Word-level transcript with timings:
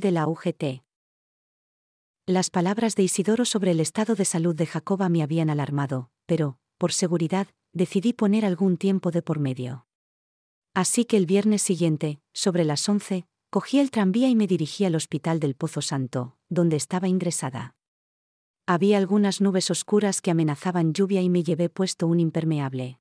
De 0.00 0.10
la 0.10 0.26
UGT. 0.26 0.82
Las 2.26 2.50
palabras 2.50 2.96
de 2.96 3.02
Isidoro 3.04 3.44
sobre 3.44 3.70
el 3.70 3.80
estado 3.80 4.14
de 4.14 4.24
salud 4.24 4.54
de 4.54 4.66
Jacoba 4.66 5.08
me 5.08 5.22
habían 5.22 5.50
alarmado, 5.50 6.10
pero, 6.26 6.58
por 6.78 6.92
seguridad, 6.92 7.48
decidí 7.72 8.12
poner 8.12 8.44
algún 8.44 8.76
tiempo 8.76 9.10
de 9.10 9.22
por 9.22 9.38
medio. 9.38 9.86
Así 10.74 11.04
que 11.04 11.16
el 11.16 11.26
viernes 11.26 11.62
siguiente, 11.62 12.20
sobre 12.32 12.64
las 12.64 12.88
11, 12.88 13.26
cogí 13.50 13.78
el 13.78 13.90
tranvía 13.90 14.28
y 14.28 14.34
me 14.34 14.46
dirigí 14.46 14.84
al 14.84 14.96
hospital 14.96 15.38
del 15.38 15.54
Pozo 15.54 15.82
Santo, 15.82 16.36
donde 16.48 16.76
estaba 16.76 17.06
ingresada. 17.06 17.76
Había 18.66 18.98
algunas 18.98 19.40
nubes 19.40 19.70
oscuras 19.70 20.20
que 20.20 20.30
amenazaban 20.30 20.94
lluvia 20.94 21.20
y 21.22 21.28
me 21.28 21.42
llevé 21.44 21.68
puesto 21.68 22.06
un 22.06 22.18
impermeable. 22.18 22.98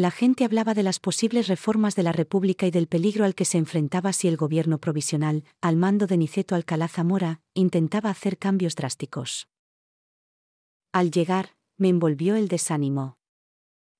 La 0.00 0.10
gente 0.10 0.46
hablaba 0.46 0.72
de 0.72 0.82
las 0.82 0.98
posibles 0.98 1.46
reformas 1.46 1.94
de 1.94 2.02
la 2.02 2.12
República 2.12 2.66
y 2.66 2.70
del 2.70 2.86
peligro 2.86 3.26
al 3.26 3.34
que 3.34 3.44
se 3.44 3.58
enfrentaba 3.58 4.14
si 4.14 4.28
el 4.28 4.38
gobierno 4.38 4.78
provisional, 4.78 5.44
al 5.60 5.76
mando 5.76 6.06
de 6.06 6.16
Niceto 6.16 6.54
Alcalá 6.54 6.88
Zamora, 6.88 7.42
intentaba 7.52 8.08
hacer 8.08 8.38
cambios 8.38 8.76
drásticos. 8.76 9.46
Al 10.90 11.10
llegar, 11.10 11.54
me 11.76 11.90
envolvió 11.90 12.36
el 12.36 12.48
desánimo. 12.48 13.18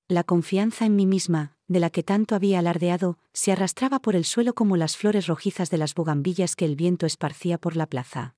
La 0.07 0.23
confianza 0.23 0.87
en 0.87 0.95
mí 0.95 1.05
misma, 1.05 1.55
de 1.67 1.79
la 1.79 1.91
que 1.91 2.01
tanto 2.01 2.33
había 2.33 2.57
alardeado, 2.57 3.19
se 3.31 3.51
arrastraba 3.51 3.99
por 3.99 4.15
el 4.15 4.25
suelo 4.25 4.55
como 4.55 4.77
las 4.77 4.97
flores 4.97 5.27
rojizas 5.27 5.69
de 5.69 5.77
las 5.77 5.93
bugambillas 5.93 6.55
que 6.55 6.65
el 6.65 6.75
viento 6.75 7.05
esparcía 7.05 7.59
por 7.59 7.75
la 7.75 7.85
plaza. 7.85 8.33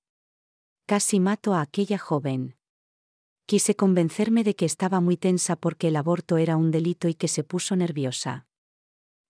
Casi 0.86 1.22
mato 1.22 1.54
a 1.54 1.62
aquella 1.62 1.98
joven. 1.98 2.58
Quise 3.46 3.76
convencerme 3.76 4.44
de 4.44 4.56
que 4.56 4.66
estaba 4.66 5.02
muy 5.02 5.18
tensa 5.18 5.56
porque 5.56 5.90
el 5.90 5.98
aborto 5.98 6.38
era 6.38 6.56
un 6.56 6.72
delito 6.72 7.08
y 7.08 7.14
que 7.14 7.28
se 7.28 7.44
puso 7.44 7.76
nerviosa. 7.76 8.48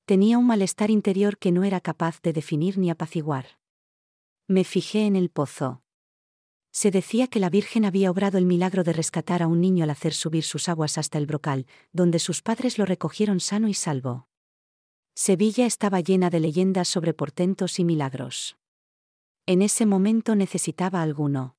Tenía 0.06 0.38
un 0.38 0.46
malestar 0.46 0.92
interior 0.92 1.38
que 1.38 1.52
no 1.52 1.64
era 1.64 1.80
capaz 1.80 2.22
de 2.22 2.34
definir 2.34 2.78
ni 2.78 2.90
apaciguar. 2.90 3.58
Me 4.48 4.64
fijé 4.64 5.06
en 5.06 5.16
el 5.16 5.30
pozo. 5.30 5.82
Se 6.72 6.92
decía 6.92 7.28
que 7.28 7.40
la 7.40 7.50
Virgen 7.50 7.86
había 7.86 8.12
obrado 8.12 8.38
el 8.38 8.46
milagro 8.46 8.84
de 8.84 8.94
rescatar 8.94 9.42
a 9.42 9.48
un 9.48 9.62
niño 9.62 9.84
al 9.84 9.90
hacer 9.90 10.14
subir 10.14 10.44
sus 10.44 10.70
aguas 10.70 10.98
hasta 10.98 11.18
el 11.18 11.26
brocal, 11.26 11.66
donde 11.92 12.20
sus 12.20 12.42
padres 12.42 12.78
lo 12.78 12.86
recogieron 12.86 13.40
sano 13.40 13.68
y 13.68 13.74
salvo. 13.74 14.28
Sevilla 15.16 15.66
estaba 15.66 16.02
llena 16.02 16.30
de 16.30 16.40
leyendas 16.40 16.88
sobre 16.88 17.14
portentos 17.14 17.80
y 17.80 17.84
milagros. 17.84 18.58
En 19.46 19.62
ese 19.62 19.86
momento 19.86 20.36
necesitaba 20.36 21.02
alguno. 21.02 21.56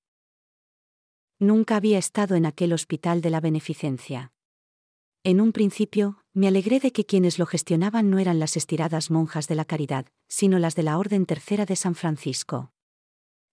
Nunca 1.39 1.77
había 1.77 1.99
estado 1.99 2.37
en 2.37 2.47
aquel 2.47 2.73
hospital 2.73 3.21
de 3.21 3.31
la 3.31 3.41
beneficencia. 3.41 4.33
En 5.25 5.41
un 5.41 5.53
principio, 5.53 6.19
me 6.33 6.49
alegré 6.49 6.81
de 6.81 6.93
que 6.93 7.07
quienes 7.07 7.39
lo 7.39 7.47
gestionaban 7.47 8.11
no 8.11 8.19
eran 8.19 8.39
las 8.39 8.57
estiradas 8.57 9.11
monjas 9.11 9.49
de 9.49 9.55
la 9.55 9.65
caridad, 9.65 10.07
sino 10.29 10.59
las 10.59 10.75
de 10.75 10.83
la 10.83 10.99
Orden 10.99 11.27
Tercera 11.27 11.65
de 11.65 11.77
San 11.77 11.95
Francisco. 11.95 12.73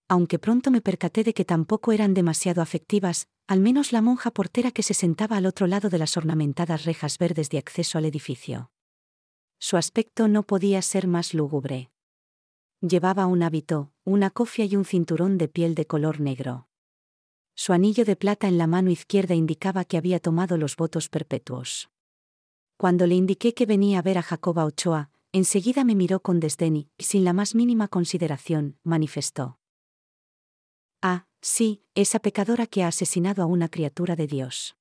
Aunque 0.08 0.38
pronto 0.38 0.70
me 0.70 0.82
percaté 0.82 1.24
de 1.24 1.32
que 1.32 1.44
tampoco 1.44 1.92
eran 1.92 2.12
demasiado 2.12 2.60
afectivas, 2.60 3.26
al 3.46 3.60
menos 3.60 3.92
la 3.92 4.02
monja 4.02 4.30
portera 4.30 4.70
que 4.70 4.82
se 4.82 4.94
sentaba 4.94 5.36
al 5.36 5.46
otro 5.46 5.66
lado 5.66 5.88
de 5.88 5.98
las 5.98 6.16
ornamentadas 6.16 6.84
rejas 6.84 7.18
verdes 7.18 7.48
de 7.48 7.58
acceso 7.58 7.98
al 7.98 8.04
edificio. 8.04 8.70
Su 9.58 9.76
aspecto 9.76 10.28
no 10.28 10.42
podía 10.42 10.82
ser 10.82 11.06
más 11.06 11.34
lúgubre. 11.34 11.90
Llevaba 12.80 13.26
un 13.26 13.42
hábito, 13.42 13.92
una 14.04 14.30
cofia 14.30 14.66
y 14.66 14.76
un 14.76 14.84
cinturón 14.84 15.38
de 15.38 15.48
piel 15.48 15.74
de 15.74 15.86
color 15.86 16.20
negro. 16.20 16.68
Su 17.54 17.72
anillo 17.72 18.04
de 18.04 18.16
plata 18.16 18.48
en 18.48 18.58
la 18.58 18.66
mano 18.66 18.90
izquierda 18.90 19.34
indicaba 19.34 19.84
que 19.84 19.96
había 19.96 20.20
tomado 20.20 20.56
los 20.56 20.76
votos 20.76 21.08
perpetuos. 21.08 21.90
Cuando 22.76 23.06
le 23.06 23.14
indiqué 23.14 23.54
que 23.54 23.66
venía 23.66 23.98
a 23.98 24.02
ver 24.02 24.18
a 24.18 24.22
Jacoba 24.22 24.64
Ochoa, 24.64 25.10
enseguida 25.32 25.84
me 25.84 25.94
miró 25.94 26.20
con 26.20 26.40
desdén 26.40 26.76
y, 26.76 26.90
sin 26.98 27.24
la 27.24 27.32
más 27.32 27.54
mínima 27.54 27.88
consideración, 27.88 28.78
manifestó. 28.82 29.58
Ah, 31.00 31.26
sí, 31.40 31.84
esa 31.94 32.18
pecadora 32.18 32.66
que 32.66 32.82
ha 32.82 32.88
asesinado 32.88 33.42
a 33.42 33.46
una 33.46 33.68
criatura 33.68 34.16
de 34.16 34.26
Dios. 34.26 34.76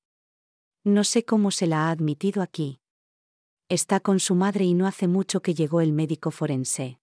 No 0.83 1.03
sé 1.03 1.25
cómo 1.25 1.51
se 1.51 1.67
la 1.67 1.87
ha 1.87 1.91
admitido 1.91 2.41
aquí. 2.41 2.79
Está 3.69 3.99
con 3.99 4.19
su 4.19 4.35
madre 4.35 4.65
y 4.65 4.73
no 4.73 4.87
hace 4.87 5.07
mucho 5.07 5.41
que 5.41 5.53
llegó 5.53 5.81
el 5.81 5.93
médico 5.93 6.31
forense. 6.31 6.99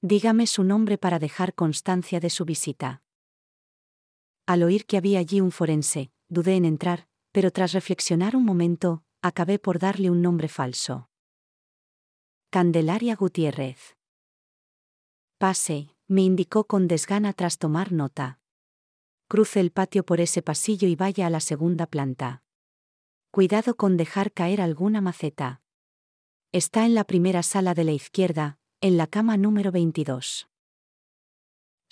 Dígame 0.00 0.46
su 0.46 0.64
nombre 0.64 0.98
para 0.98 1.18
dejar 1.18 1.54
constancia 1.54 2.20
de 2.20 2.30
su 2.30 2.44
visita. 2.44 3.03
Al 4.46 4.62
oír 4.62 4.84
que 4.84 4.98
había 4.98 5.20
allí 5.20 5.40
un 5.40 5.50
forense, 5.50 6.10
dudé 6.28 6.56
en 6.56 6.66
entrar, 6.66 7.08
pero 7.32 7.50
tras 7.50 7.72
reflexionar 7.72 8.36
un 8.36 8.44
momento, 8.44 9.02
acabé 9.22 9.58
por 9.58 9.78
darle 9.78 10.10
un 10.10 10.20
nombre 10.20 10.48
falso. 10.48 11.08
Candelaria 12.50 13.16
Gutiérrez. 13.16 13.96
Pase, 15.38 15.96
me 16.06 16.22
indicó 16.22 16.64
con 16.64 16.88
desgana 16.88 17.32
tras 17.32 17.58
tomar 17.58 17.90
nota. 17.90 18.38
Cruce 19.28 19.60
el 19.60 19.70
patio 19.70 20.04
por 20.04 20.20
ese 20.20 20.42
pasillo 20.42 20.86
y 20.88 20.94
vaya 20.94 21.26
a 21.26 21.30
la 21.30 21.40
segunda 21.40 21.86
planta. 21.86 22.42
Cuidado 23.30 23.76
con 23.76 23.96
dejar 23.96 24.30
caer 24.32 24.60
alguna 24.60 25.00
maceta. 25.00 25.62
Está 26.52 26.84
en 26.84 26.94
la 26.94 27.04
primera 27.04 27.42
sala 27.42 27.74
de 27.74 27.84
la 27.84 27.92
izquierda, 27.92 28.58
en 28.80 28.98
la 28.98 29.06
cama 29.06 29.38
número 29.38 29.72
22. 29.72 30.48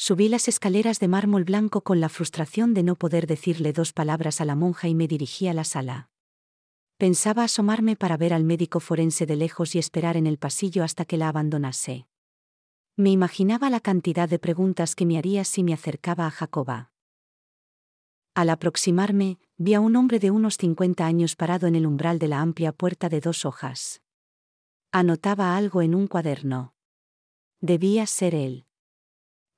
Subí 0.04 0.28
las 0.28 0.48
escaleras 0.48 0.98
de 0.98 1.06
mármol 1.06 1.44
blanco 1.44 1.82
con 1.82 2.00
la 2.00 2.08
frustración 2.08 2.74
de 2.74 2.82
no 2.82 2.96
poder 2.96 3.28
decirle 3.28 3.72
dos 3.72 3.92
palabras 3.92 4.40
a 4.40 4.44
la 4.44 4.56
monja 4.56 4.88
y 4.88 4.96
me 4.96 5.06
dirigí 5.06 5.46
a 5.46 5.54
la 5.54 5.62
sala. 5.62 6.10
Pensaba 6.96 7.44
asomarme 7.44 7.94
para 7.94 8.16
ver 8.16 8.34
al 8.34 8.42
médico 8.42 8.80
forense 8.80 9.26
de 9.26 9.36
lejos 9.36 9.76
y 9.76 9.78
esperar 9.78 10.16
en 10.16 10.26
el 10.26 10.38
pasillo 10.38 10.82
hasta 10.82 11.04
que 11.04 11.16
la 11.16 11.28
abandonase. 11.28 12.08
Me 12.96 13.10
imaginaba 13.10 13.70
la 13.70 13.78
cantidad 13.78 14.28
de 14.28 14.40
preguntas 14.40 14.96
que 14.96 15.06
me 15.06 15.18
haría 15.18 15.44
si 15.44 15.62
me 15.62 15.72
acercaba 15.72 16.26
a 16.26 16.32
Jacoba. 16.32 16.90
Al 18.34 18.50
aproximarme, 18.50 19.38
vi 19.56 19.74
a 19.74 19.80
un 19.80 19.94
hombre 19.94 20.18
de 20.18 20.32
unos 20.32 20.56
50 20.56 21.06
años 21.06 21.36
parado 21.36 21.68
en 21.68 21.76
el 21.76 21.86
umbral 21.86 22.18
de 22.18 22.26
la 22.26 22.40
amplia 22.40 22.72
puerta 22.72 23.08
de 23.08 23.20
dos 23.20 23.44
hojas. 23.44 24.02
Anotaba 24.90 25.56
algo 25.56 25.80
en 25.80 25.94
un 25.94 26.08
cuaderno. 26.08 26.74
Debía 27.60 28.08
ser 28.08 28.34
él. 28.34 28.66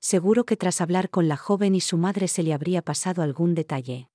Seguro 0.05 0.45
que 0.45 0.55
tras 0.55 0.81
hablar 0.81 1.09
con 1.09 1.27
la 1.27 1.35
joven 1.35 1.73
y 1.73 1.81
su 1.81 1.97
madre 1.97 2.27
se 2.27 2.43
le 2.43 2.53
habría 2.53 2.83
pasado 2.83 3.23
algún 3.23 3.55
detalle. 3.55 4.11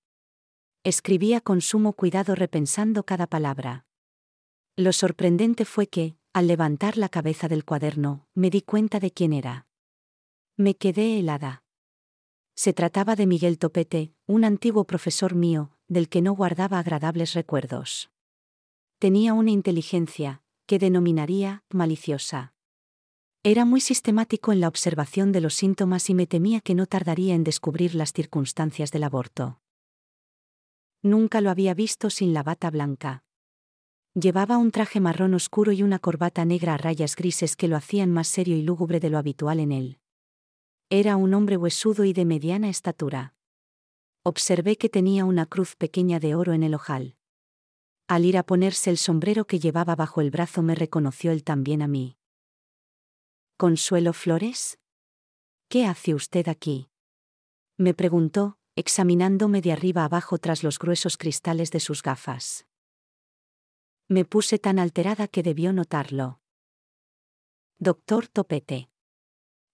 Escribía 0.85 1.41
con 1.41 1.61
sumo 1.61 1.95
cuidado 1.95 2.37
repensando 2.37 3.03
cada 3.03 3.27
palabra. 3.27 3.87
Lo 4.77 4.93
sorprendente 4.93 5.65
fue 5.65 5.89
que, 5.89 6.17
al 6.33 6.47
levantar 6.47 6.97
la 6.97 7.09
cabeza 7.09 7.49
del 7.49 7.65
cuaderno, 7.65 8.29
me 8.35 8.51
di 8.51 8.63
cuenta 8.63 9.01
de 9.01 9.11
quién 9.11 9.33
era. 9.33 9.67
Me 10.57 10.77
quedé 10.77 11.19
helada. 11.19 11.65
Se 12.55 12.73
trataba 12.73 13.17
de 13.17 13.27
Miguel 13.27 13.59
Topete, 13.59 14.15
un 14.27 14.45
antiguo 14.45 14.85
profesor 14.85 15.35
mío, 15.35 15.77
del 15.89 16.09
que 16.09 16.23
no 16.23 16.35
guardaba 16.35 16.79
agradables 16.79 17.35
recuerdos. 17.35 18.13
Tenía 19.01 19.35
una 19.35 19.51
inteligencia, 19.51 20.45
que 20.67 20.79
denominaría 20.79 21.65
maliciosa. 21.69 22.55
Era 23.43 23.65
muy 23.65 23.81
sistemático 23.81 24.53
en 24.53 24.61
la 24.61 24.69
observación 24.69 25.33
de 25.33 25.41
los 25.41 25.55
síntomas 25.55 26.11
y 26.11 26.15
me 26.15 26.27
temía 26.27 26.61
que 26.61 26.75
no 26.75 26.85
tardaría 26.85 27.35
en 27.35 27.43
descubrir 27.43 27.95
las 27.95 28.13
circunstancias 28.13 28.91
del 28.91 29.03
aborto. 29.03 29.63
Nunca 31.03 31.41
lo 31.41 31.49
había 31.49 31.73
visto 31.73 32.11
sin 32.11 32.35
la 32.35 32.43
bata 32.43 32.71
blanca. 32.71 33.25
Llevaba 34.13 34.59
un 34.59 34.71
traje 34.71 35.01
marrón 35.01 35.33
oscuro 35.33 35.73
y 35.73 35.83
una 35.83 35.99
corbata 35.99 36.45
negra 36.45 36.75
a 36.75 36.77
rayas 36.77 37.17
grises 37.17 37.57
que 37.57 37.67
lo 37.67 37.77
hacían 37.77 38.13
más 38.13 38.29
serio 38.29 38.59
y 38.59 38.63
lúgubre 38.63 39.01
de 39.01 39.09
lo 39.09 39.17
habitual 39.17 39.59
en 39.59 39.73
él. 39.73 39.99
Era 40.91 41.17
un 41.17 41.33
hombre 41.33 41.57
huesudo 41.57 42.05
y 42.05 42.13
de 42.13 42.27
mediana 42.27 42.69
estatura. 42.69 43.33
Observé 44.23 44.77
que 44.77 44.91
tenía 44.91 45.25
una 45.25 45.47
cruz 45.47 45.77
pequeña 45.77 46.21
de 46.21 46.35
oro 46.35 46.53
en 46.53 46.63
el 46.63 46.75
ojal. 46.75 47.17
Al 48.07 48.27
ir 48.27 48.37
a 48.37 48.43
ponerse 48.43 48.91
el 48.91 48.99
sombrero 48.99 49.47
que 49.47 49.61
llevaba 49.61 49.97
bajo 49.97 50.21
el 50.21 50.31
brazo 50.31 50.61
me 50.61 50.75
reconoció 50.75 51.33
él 51.33 51.43
también 51.43 51.81
a 51.81 51.89
mí. 51.89 52.20
¿Consuelo 53.61 54.15
Flores? 54.15 54.79
¿Qué 55.69 55.85
hace 55.85 56.15
usted 56.15 56.49
aquí? 56.49 56.89
Me 57.77 57.93
preguntó, 57.93 58.57
examinándome 58.75 59.61
de 59.61 59.71
arriba 59.71 60.07
abajo 60.07 60.39
tras 60.39 60.65
los 60.65 60.79
gruesos 60.79 61.19
cristales 61.19 61.71
de 61.71 61.81
sus 61.81 62.03
gafas. 62.03 62.67
Me 64.09 64.25
puse 64.25 64.59
tan 64.59 64.79
alterada 64.79 65.29
que 65.29 65.43
debió 65.43 65.75
notarlo. 65.75 66.41
Doctor 67.79 68.29
Topete. 68.29 68.89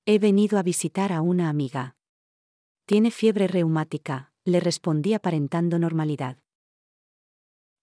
He 0.04 0.18
venido 0.18 0.58
a 0.58 0.64
visitar 0.64 1.12
a 1.12 1.20
una 1.20 1.48
amiga. 1.48 1.96
Tiene 2.86 3.12
fiebre 3.12 3.46
reumática, 3.46 4.32
le 4.44 4.58
respondí 4.58 5.14
aparentando 5.14 5.78
normalidad. 5.78 6.42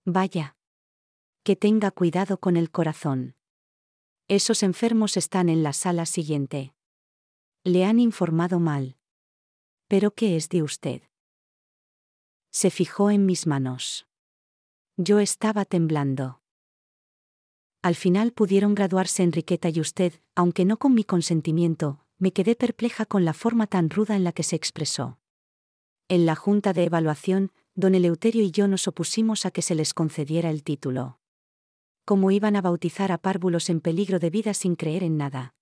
Vaya. 0.03 0.57
Que 1.43 1.55
tenga 1.55 1.91
cuidado 1.91 2.41
con 2.41 2.57
el 2.57 2.71
corazón. 2.71 3.37
Esos 4.29 4.63
enfermos 4.63 5.17
están 5.17 5.49
en 5.49 5.63
la 5.63 5.73
sala 5.73 6.05
siguiente. 6.05 6.73
Le 7.65 7.83
han 7.83 7.99
informado 7.99 8.59
mal. 8.59 8.95
¿Pero 9.89 10.15
qué 10.15 10.37
es 10.37 10.47
de 10.47 10.63
usted? 10.63 11.01
Se 12.49 12.69
fijó 12.69 13.11
en 13.11 13.25
mis 13.25 13.47
manos. 13.47 14.07
Yo 14.95 15.19
estaba 15.19 15.65
temblando. 15.65 16.41
Al 17.81 17.95
final 17.95 18.31
pudieron 18.31 18.75
graduarse 18.75 19.23
Enriqueta 19.23 19.67
y 19.67 19.81
usted, 19.81 20.13
aunque 20.35 20.63
no 20.63 20.77
con 20.77 20.93
mi 20.93 21.03
consentimiento, 21.03 22.05
me 22.17 22.31
quedé 22.31 22.55
perpleja 22.55 23.05
con 23.05 23.25
la 23.25 23.33
forma 23.33 23.67
tan 23.67 23.89
ruda 23.89 24.15
en 24.15 24.23
la 24.23 24.31
que 24.31 24.43
se 24.43 24.55
expresó. 24.55 25.19
En 26.07 26.25
la 26.25 26.35
junta 26.35 26.71
de 26.71 26.85
evaluación, 26.85 27.51
don 27.75 27.93
Eleuterio 27.93 28.41
y 28.41 28.51
yo 28.51 28.69
nos 28.69 28.87
opusimos 28.87 29.45
a 29.45 29.51
que 29.51 29.61
se 29.61 29.75
les 29.75 29.93
concediera 29.93 30.49
el 30.49 30.63
título 30.63 31.19
cómo 32.05 32.31
iban 32.31 32.55
a 32.55 32.61
bautizar 32.61 33.11
a 33.11 33.17
párvulos 33.17 33.69
en 33.69 33.79
peligro 33.79 34.19
de 34.19 34.29
vida 34.29 34.53
sin 34.53 34.75
creer 34.75 35.03
en 35.03 35.17
nada. 35.17 35.53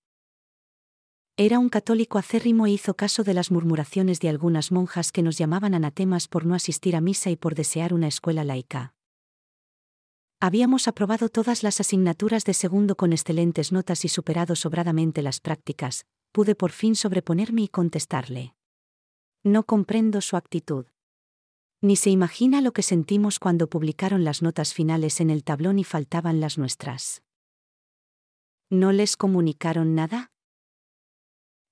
Era 1.37 1.59
un 1.59 1.69
católico 1.69 2.17
acérrimo 2.17 2.67
e 2.67 2.71
hizo 2.71 2.95
caso 2.95 3.23
de 3.23 3.33
las 3.33 3.51
murmuraciones 3.51 4.19
de 4.19 4.29
algunas 4.29 4.71
monjas 4.71 5.11
que 5.11 5.23
nos 5.23 5.37
llamaban 5.37 5.73
anatemas 5.73 6.27
por 6.27 6.45
no 6.45 6.55
asistir 6.55 6.95
a 6.95 7.01
misa 7.01 7.29
y 7.29 7.35
por 7.35 7.55
desear 7.55 7.93
una 7.93 8.07
escuela 8.07 8.43
laica. 8.43 8.93
Habíamos 10.39 10.87
aprobado 10.87 11.29
todas 11.29 11.63
las 11.63 11.79
asignaturas 11.79 12.45
de 12.45 12.53
segundo 12.53 12.95
con 12.95 13.13
excelentes 13.13 13.71
notas 13.71 14.05
y 14.05 14.07
superado 14.07 14.55
sobradamente 14.55 15.21
las 15.21 15.39
prácticas, 15.39 16.05
pude 16.31 16.55
por 16.55 16.71
fin 16.71 16.95
sobreponerme 16.95 17.61
y 17.61 17.67
contestarle. 17.67 18.55
No 19.43 19.63
comprendo 19.63 20.21
su 20.21 20.37
actitud. 20.37 20.85
Ni 21.83 21.95
se 21.95 22.11
imagina 22.11 22.61
lo 22.61 22.73
que 22.73 22.83
sentimos 22.83 23.39
cuando 23.39 23.67
publicaron 23.67 24.23
las 24.23 24.43
notas 24.43 24.73
finales 24.73 25.19
en 25.19 25.31
el 25.31 25.43
tablón 25.43 25.79
y 25.79 25.83
faltaban 25.83 26.39
las 26.39 26.59
nuestras. 26.59 27.23
¿No 28.69 28.91
les 28.91 29.17
comunicaron 29.17 29.95
nada? 29.95 30.31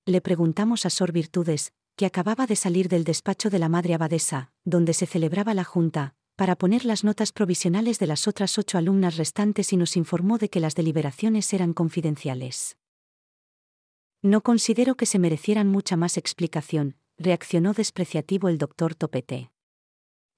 Le 0.06 0.20
preguntamos 0.20 0.84
a 0.84 0.90
Sor 0.90 1.12
Virtudes, 1.12 1.72
que 1.94 2.06
acababa 2.06 2.48
de 2.48 2.56
salir 2.56 2.88
del 2.88 3.04
despacho 3.04 3.50
de 3.50 3.60
la 3.60 3.68
madre 3.68 3.94
abadesa, 3.94 4.50
donde 4.64 4.94
se 4.94 5.06
celebraba 5.06 5.54
la 5.54 5.62
junta, 5.64 6.16
para 6.34 6.56
poner 6.56 6.84
las 6.84 7.04
notas 7.04 7.30
provisionales 7.30 8.00
de 8.00 8.08
las 8.08 8.26
otras 8.26 8.58
ocho 8.58 8.78
alumnas 8.78 9.16
restantes 9.16 9.72
y 9.72 9.76
nos 9.76 9.96
informó 9.96 10.38
de 10.38 10.48
que 10.48 10.58
las 10.58 10.74
deliberaciones 10.74 11.52
eran 11.52 11.72
confidenciales. 11.72 12.76
No 14.22 14.42
considero 14.42 14.96
que 14.96 15.06
se 15.06 15.18
merecieran 15.20 15.68
mucha 15.68 15.96
más 15.96 16.16
explicación, 16.16 16.96
reaccionó 17.16 17.74
despreciativo 17.74 18.48
el 18.48 18.58
doctor 18.58 18.94
Topete. 18.96 19.52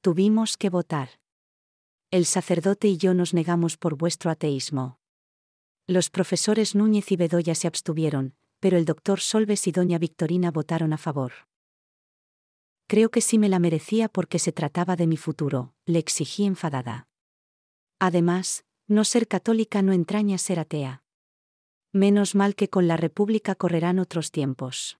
Tuvimos 0.02 0.56
que 0.56 0.68
votar. 0.68 1.20
El 2.10 2.26
sacerdote 2.26 2.88
y 2.88 2.96
yo 2.96 3.14
nos 3.14 3.34
negamos 3.34 3.76
por 3.76 3.96
vuestro 3.96 4.32
ateísmo. 4.32 4.98
Los 5.86 6.10
profesores 6.10 6.74
Núñez 6.74 7.12
y 7.12 7.16
Bedoya 7.16 7.54
se 7.54 7.68
abstuvieron, 7.68 8.34
pero 8.58 8.76
el 8.78 8.84
doctor 8.84 9.20
Solves 9.20 9.68
y 9.68 9.70
doña 9.70 9.98
Victorina 9.98 10.50
votaron 10.50 10.92
a 10.92 10.98
favor. 10.98 11.32
Creo 12.88 13.12
que 13.12 13.20
sí 13.20 13.38
me 13.38 13.48
la 13.48 13.60
merecía 13.60 14.08
porque 14.08 14.40
se 14.40 14.50
trataba 14.50 14.96
de 14.96 15.06
mi 15.06 15.16
futuro, 15.16 15.72
le 15.84 16.00
exigí 16.00 16.46
enfadada. 16.46 17.06
Además, 18.00 18.64
no 18.88 19.04
ser 19.04 19.28
católica 19.28 19.82
no 19.82 19.92
entraña 19.92 20.36
ser 20.38 20.58
atea. 20.58 21.04
Menos 21.92 22.34
mal 22.34 22.56
que 22.56 22.68
con 22.68 22.88
la 22.88 22.96
República 22.96 23.54
correrán 23.54 24.00
otros 24.00 24.32
tiempos. 24.32 24.98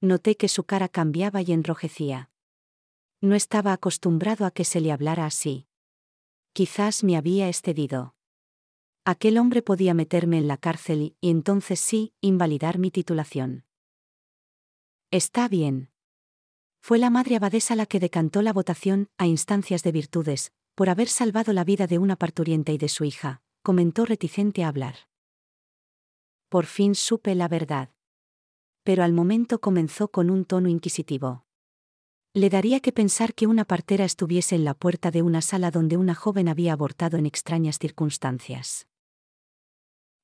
Noté 0.00 0.36
que 0.36 0.48
su 0.48 0.64
cara 0.64 0.88
cambiaba 0.88 1.42
y 1.42 1.52
enrojecía. 1.52 2.31
No 3.22 3.36
estaba 3.36 3.72
acostumbrado 3.72 4.46
a 4.46 4.50
que 4.50 4.64
se 4.64 4.80
le 4.80 4.90
hablara 4.90 5.26
así. 5.26 5.68
Quizás 6.52 7.04
me 7.04 7.16
había 7.16 7.46
excedido. 7.46 8.16
Aquel 9.04 9.38
hombre 9.38 9.62
podía 9.62 9.94
meterme 9.94 10.38
en 10.38 10.48
la 10.48 10.56
cárcel 10.56 11.16
y, 11.20 11.30
entonces 11.30 11.78
sí, 11.78 12.14
invalidar 12.20 12.78
mi 12.78 12.90
titulación. 12.90 13.64
Está 15.12 15.46
bien. 15.46 15.90
Fue 16.80 16.98
la 16.98 17.10
madre 17.10 17.36
abadesa 17.36 17.76
la 17.76 17.86
que 17.86 18.00
decantó 18.00 18.42
la 18.42 18.52
votación, 18.52 19.08
a 19.18 19.28
instancias 19.28 19.84
de 19.84 19.92
virtudes, 19.92 20.52
por 20.74 20.88
haber 20.88 21.08
salvado 21.08 21.52
la 21.52 21.62
vida 21.62 21.86
de 21.86 21.98
una 21.98 22.16
parturienta 22.16 22.72
y 22.72 22.78
de 22.78 22.88
su 22.88 23.04
hija, 23.04 23.40
comentó 23.62 24.04
reticente 24.04 24.64
a 24.64 24.68
hablar. 24.68 24.96
Por 26.48 26.66
fin 26.66 26.96
supe 26.96 27.36
la 27.36 27.46
verdad. 27.46 27.90
Pero 28.82 29.04
al 29.04 29.12
momento 29.12 29.60
comenzó 29.60 30.08
con 30.08 30.28
un 30.28 30.44
tono 30.44 30.68
inquisitivo. 30.68 31.46
Le 32.34 32.48
daría 32.48 32.80
que 32.80 32.92
pensar 32.92 33.34
que 33.34 33.46
una 33.46 33.66
partera 33.66 34.06
estuviese 34.06 34.54
en 34.54 34.64
la 34.64 34.72
puerta 34.72 35.10
de 35.10 35.20
una 35.20 35.42
sala 35.42 35.70
donde 35.70 35.98
una 35.98 36.14
joven 36.14 36.48
había 36.48 36.72
abortado 36.72 37.18
en 37.18 37.26
extrañas 37.26 37.78
circunstancias. 37.78 38.88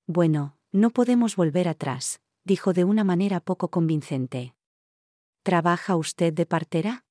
Bueno, 0.07 0.57
no 0.73 0.89
podemos 0.89 1.37
volver 1.37 1.69
atrás, 1.69 2.23
dijo 2.45 2.73
de 2.73 2.85
una 2.85 3.05
manera 3.05 3.41
poco 3.41 3.69
convincente. 3.69 4.55
¿Trabaja 5.43 5.97
usted 5.97 6.33
de 6.33 6.47
partera? 6.47 7.05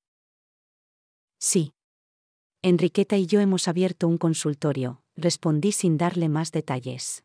Sí. 1.38 1.76
Enriqueta 2.64 3.18
y 3.18 3.28
yo 3.28 3.40
hemos 3.40 3.68
abierto 3.68 4.08
un 4.08 4.18
consultorio, 4.18 5.04
respondí 5.16 5.74
sin 5.74 5.98
darle 5.98 6.28
más 6.28 6.52
detalles. 6.52 7.24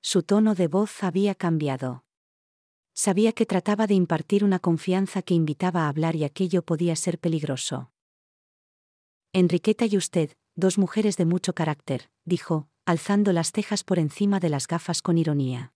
Su 0.00 0.22
tono 0.22 0.54
de 0.54 0.68
voz 0.68 1.02
había 1.02 1.34
cambiado. 1.34 2.04
Sabía 3.02 3.32
que 3.32 3.46
trataba 3.46 3.86
de 3.86 3.94
impartir 3.94 4.44
una 4.44 4.58
confianza 4.58 5.22
que 5.22 5.32
invitaba 5.32 5.84
a 5.84 5.88
hablar 5.88 6.16
y 6.16 6.24
aquello 6.24 6.60
podía 6.60 6.94
ser 6.96 7.18
peligroso. 7.18 7.90
Enriqueta 9.32 9.86
y 9.86 9.96
usted, 9.96 10.36
dos 10.54 10.76
mujeres 10.76 11.16
de 11.16 11.24
mucho 11.24 11.54
carácter, 11.54 12.10
dijo, 12.26 12.68
alzando 12.84 13.32
las 13.32 13.52
cejas 13.52 13.84
por 13.84 13.98
encima 13.98 14.38
de 14.38 14.50
las 14.50 14.66
gafas 14.66 15.00
con 15.00 15.16
ironía. 15.16 15.72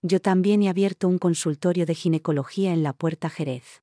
Yo 0.00 0.18
también 0.18 0.62
he 0.62 0.70
abierto 0.70 1.08
un 1.08 1.18
consultorio 1.18 1.84
de 1.84 1.94
ginecología 1.94 2.72
en 2.72 2.84
la 2.84 2.94
Puerta 2.94 3.28
Jerez. 3.28 3.82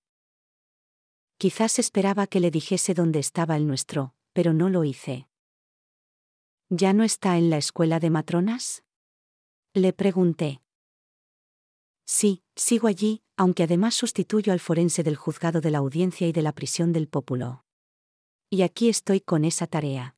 Quizás 1.38 1.78
esperaba 1.78 2.26
que 2.26 2.40
le 2.40 2.50
dijese 2.50 2.96
dónde 2.96 3.20
estaba 3.20 3.56
el 3.56 3.68
nuestro, 3.68 4.16
pero 4.34 4.54
no 4.54 4.70
lo 4.70 4.84
hice. 4.84 5.28
¿Ya 6.70 6.94
no 6.94 7.04
está 7.04 7.38
en 7.38 7.52
la 7.52 7.60
escuela 7.60 8.00
de 8.00 8.10
matronas? 8.10 8.84
Le 9.76 9.94
pregunté. 9.94 10.64
Sí, 12.08 12.42
sigo 12.58 12.88
allí, 12.88 13.22
aunque 13.38 13.64
además 13.64 13.96
sustituyo 13.96 14.52
al 14.52 14.60
forense 14.60 15.04
del 15.04 15.16
juzgado 15.16 15.62
de 15.62 15.72
la 15.72 15.78
audiencia 15.78 16.28
y 16.28 16.32
de 16.32 16.42
la 16.42 16.52
prisión 16.52 16.92
del 16.92 17.08
pópulo. 17.08 17.64
Y 18.50 18.64
aquí 18.64 18.90
estoy 18.90 19.22
con 19.22 19.46
esa 19.46 19.68
tarea. 19.68 20.16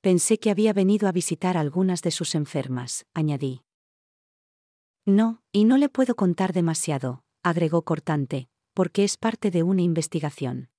Pensé 0.00 0.38
que 0.38 0.50
había 0.50 0.72
venido 0.72 1.08
a 1.08 1.12
visitar 1.12 1.56
a 1.56 1.60
algunas 1.60 2.02
de 2.02 2.10
sus 2.10 2.34
enfermas, 2.34 3.06
añadí. 3.14 3.62
No, 5.06 5.42
y 5.52 5.64
no 5.64 5.76
le 5.76 5.88
puedo 5.88 6.14
contar 6.14 6.52
demasiado, 6.52 7.24
agregó 7.42 7.82
cortante, 7.82 8.48
porque 8.74 9.04
es 9.04 9.16
parte 9.16 9.50
de 9.50 9.62
una 9.62 9.82
investigación. 9.82 10.70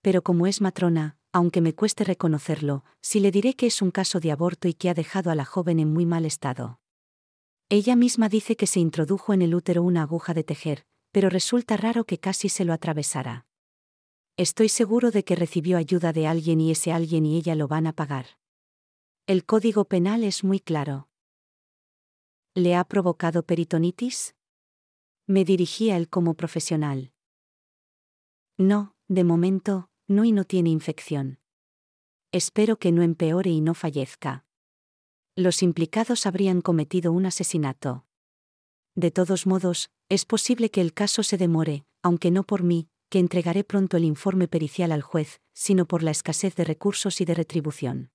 Pero 0.00 0.22
como 0.22 0.46
es 0.46 0.60
matrona, 0.60 1.16
aunque 1.32 1.60
me 1.60 1.74
cueste 1.74 2.04
reconocerlo, 2.04 2.84
sí 3.00 3.20
le 3.20 3.30
diré 3.30 3.54
que 3.54 3.66
es 3.66 3.80
un 3.80 3.90
caso 3.90 4.20
de 4.20 4.32
aborto 4.32 4.68
y 4.68 4.74
que 4.74 4.90
ha 4.90 4.94
dejado 4.94 5.30
a 5.30 5.34
la 5.34 5.44
joven 5.44 5.80
en 5.80 5.92
muy 5.92 6.04
mal 6.04 6.26
estado. 6.26 6.81
Ella 7.74 7.96
misma 7.96 8.28
dice 8.28 8.54
que 8.54 8.66
se 8.66 8.80
introdujo 8.80 9.32
en 9.32 9.40
el 9.40 9.54
útero 9.54 9.82
una 9.82 10.02
aguja 10.02 10.34
de 10.34 10.44
tejer, 10.44 10.84
pero 11.10 11.30
resulta 11.30 11.78
raro 11.78 12.04
que 12.04 12.18
casi 12.18 12.50
se 12.50 12.66
lo 12.66 12.74
atravesara. 12.74 13.46
Estoy 14.36 14.68
seguro 14.68 15.10
de 15.10 15.24
que 15.24 15.36
recibió 15.36 15.78
ayuda 15.78 16.12
de 16.12 16.26
alguien 16.26 16.60
y 16.60 16.70
ese 16.70 16.92
alguien 16.92 17.24
y 17.24 17.38
ella 17.38 17.54
lo 17.54 17.68
van 17.68 17.86
a 17.86 17.94
pagar. 17.94 18.36
El 19.26 19.46
código 19.46 19.86
penal 19.86 20.22
es 20.22 20.44
muy 20.44 20.60
claro. 20.60 21.08
¿Le 22.54 22.76
ha 22.76 22.84
provocado 22.84 23.42
peritonitis? 23.42 24.34
Me 25.26 25.46
dirigí 25.46 25.88
a 25.88 25.96
él 25.96 26.10
como 26.10 26.34
profesional. 26.34 27.14
No, 28.58 28.94
de 29.08 29.24
momento, 29.24 29.88
no 30.08 30.26
y 30.26 30.32
no 30.32 30.44
tiene 30.44 30.68
infección. 30.68 31.40
Espero 32.32 32.78
que 32.78 32.92
no 32.92 33.00
empeore 33.00 33.48
y 33.48 33.62
no 33.62 33.72
fallezca. 33.72 34.44
Los 35.34 35.62
implicados 35.62 36.26
habrían 36.26 36.60
cometido 36.60 37.10
un 37.10 37.24
asesinato. 37.24 38.04
De 38.94 39.10
todos 39.10 39.46
modos, 39.46 39.88
es 40.10 40.26
posible 40.26 40.70
que 40.70 40.82
el 40.82 40.92
caso 40.92 41.22
se 41.22 41.38
demore, 41.38 41.86
aunque 42.02 42.30
no 42.30 42.42
por 42.42 42.62
mí, 42.62 42.88
que 43.08 43.18
entregaré 43.18 43.64
pronto 43.64 43.96
el 43.96 44.04
informe 44.04 44.46
pericial 44.46 44.92
al 44.92 45.00
juez, 45.00 45.40
sino 45.54 45.86
por 45.86 46.02
la 46.02 46.10
escasez 46.10 46.54
de 46.54 46.64
recursos 46.64 47.22
y 47.22 47.24
de 47.24 47.32
retribución. 47.32 48.10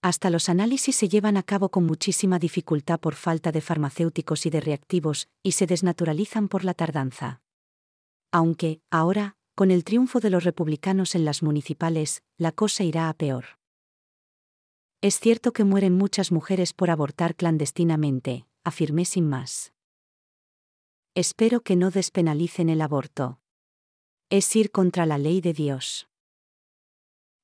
Hasta 0.00 0.30
los 0.30 0.48
análisis 0.48 0.96
se 0.96 1.10
llevan 1.10 1.36
a 1.36 1.42
cabo 1.42 1.68
con 1.68 1.84
muchísima 1.84 2.38
dificultad 2.38 2.98
por 2.98 3.14
falta 3.14 3.52
de 3.52 3.60
farmacéuticos 3.60 4.46
y 4.46 4.50
de 4.50 4.62
reactivos, 4.62 5.28
y 5.42 5.52
se 5.52 5.66
desnaturalizan 5.66 6.48
por 6.48 6.64
la 6.64 6.72
tardanza. 6.72 7.42
Aunque, 8.30 8.80
ahora, 8.90 9.36
con 9.54 9.70
el 9.70 9.84
triunfo 9.84 10.18
de 10.18 10.30
los 10.30 10.44
republicanos 10.44 11.14
en 11.14 11.26
las 11.26 11.42
municipales, 11.42 12.22
la 12.38 12.52
cosa 12.52 12.84
irá 12.84 13.10
a 13.10 13.14
peor. 13.14 13.61
Es 15.02 15.18
cierto 15.18 15.52
que 15.52 15.64
mueren 15.64 15.94
muchas 15.94 16.30
mujeres 16.30 16.72
por 16.72 16.88
abortar 16.88 17.34
clandestinamente, 17.34 18.46
afirmé 18.62 19.04
sin 19.04 19.28
más. 19.28 19.72
Espero 21.16 21.60
que 21.62 21.74
no 21.74 21.90
despenalicen 21.90 22.68
el 22.70 22.80
aborto. 22.80 23.40
Es 24.30 24.54
ir 24.54 24.70
contra 24.70 25.04
la 25.04 25.18
ley 25.18 25.40
de 25.40 25.54
Dios. 25.54 26.08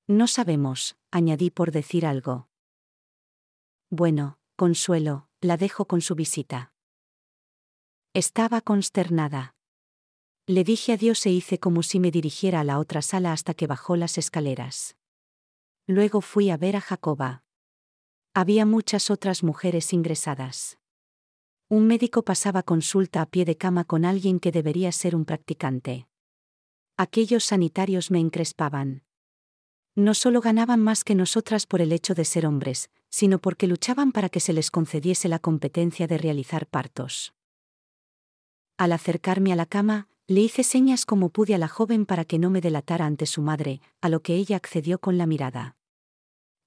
No 0.06 0.28
sabemos, 0.28 0.96
añadí 1.10 1.50
por 1.50 1.72
decir 1.72 2.06
algo. 2.06 2.48
Bueno, 3.90 4.38
Consuelo, 4.54 5.28
la 5.40 5.56
dejo 5.56 5.86
con 5.86 6.00
su 6.00 6.14
visita. 6.14 6.72
Estaba 8.14 8.60
consternada. 8.60 9.56
Le 10.46 10.62
dije 10.62 10.92
adiós 10.92 11.26
e 11.26 11.30
hice 11.30 11.58
como 11.58 11.82
si 11.82 11.98
me 11.98 12.12
dirigiera 12.12 12.60
a 12.60 12.64
la 12.64 12.78
otra 12.78 13.02
sala 13.02 13.32
hasta 13.32 13.52
que 13.54 13.66
bajó 13.66 13.96
las 13.96 14.16
escaleras. 14.16 14.96
Luego 15.88 16.20
fui 16.20 16.50
a 16.50 16.56
ver 16.56 16.76
a 16.76 16.80
Jacoba. 16.80 17.44
Había 18.40 18.64
muchas 18.66 19.10
otras 19.10 19.42
mujeres 19.42 19.92
ingresadas. 19.92 20.78
Un 21.68 21.88
médico 21.88 22.22
pasaba 22.22 22.62
consulta 22.62 23.20
a 23.20 23.26
pie 23.26 23.44
de 23.44 23.56
cama 23.56 23.82
con 23.82 24.04
alguien 24.04 24.38
que 24.38 24.52
debería 24.52 24.92
ser 24.92 25.16
un 25.16 25.24
practicante. 25.24 26.06
Aquellos 26.96 27.42
sanitarios 27.44 28.12
me 28.12 28.20
encrespaban. 28.20 29.02
No 29.96 30.14
solo 30.14 30.40
ganaban 30.40 30.78
más 30.78 31.02
que 31.02 31.16
nosotras 31.16 31.66
por 31.66 31.80
el 31.80 31.90
hecho 31.90 32.14
de 32.14 32.24
ser 32.24 32.46
hombres, 32.46 32.90
sino 33.08 33.40
porque 33.40 33.66
luchaban 33.66 34.12
para 34.12 34.28
que 34.28 34.38
se 34.38 34.52
les 34.52 34.70
concediese 34.70 35.26
la 35.26 35.40
competencia 35.40 36.06
de 36.06 36.18
realizar 36.18 36.68
partos. 36.68 37.34
Al 38.76 38.92
acercarme 38.92 39.52
a 39.52 39.56
la 39.56 39.66
cama, 39.66 40.06
le 40.28 40.42
hice 40.42 40.62
señas 40.62 41.06
como 41.06 41.30
pude 41.30 41.56
a 41.56 41.58
la 41.58 41.66
joven 41.66 42.06
para 42.06 42.24
que 42.24 42.38
no 42.38 42.50
me 42.50 42.60
delatara 42.60 43.04
ante 43.04 43.26
su 43.26 43.42
madre, 43.42 43.80
a 44.00 44.08
lo 44.08 44.22
que 44.22 44.36
ella 44.36 44.54
accedió 44.54 45.00
con 45.00 45.18
la 45.18 45.26
mirada. 45.26 45.76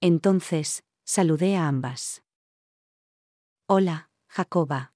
Entonces, 0.02 0.84
saludé 1.04 1.56
a 1.56 1.68
ambas. 1.68 2.22
Hola, 3.66 4.10
Jacoba. 4.28 4.94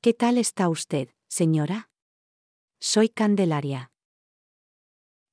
¿Qué 0.00 0.14
tal 0.14 0.38
está 0.38 0.68
usted, 0.68 1.08
señora? 1.28 1.90
Soy 2.80 3.08
Candelaria. 3.08 3.92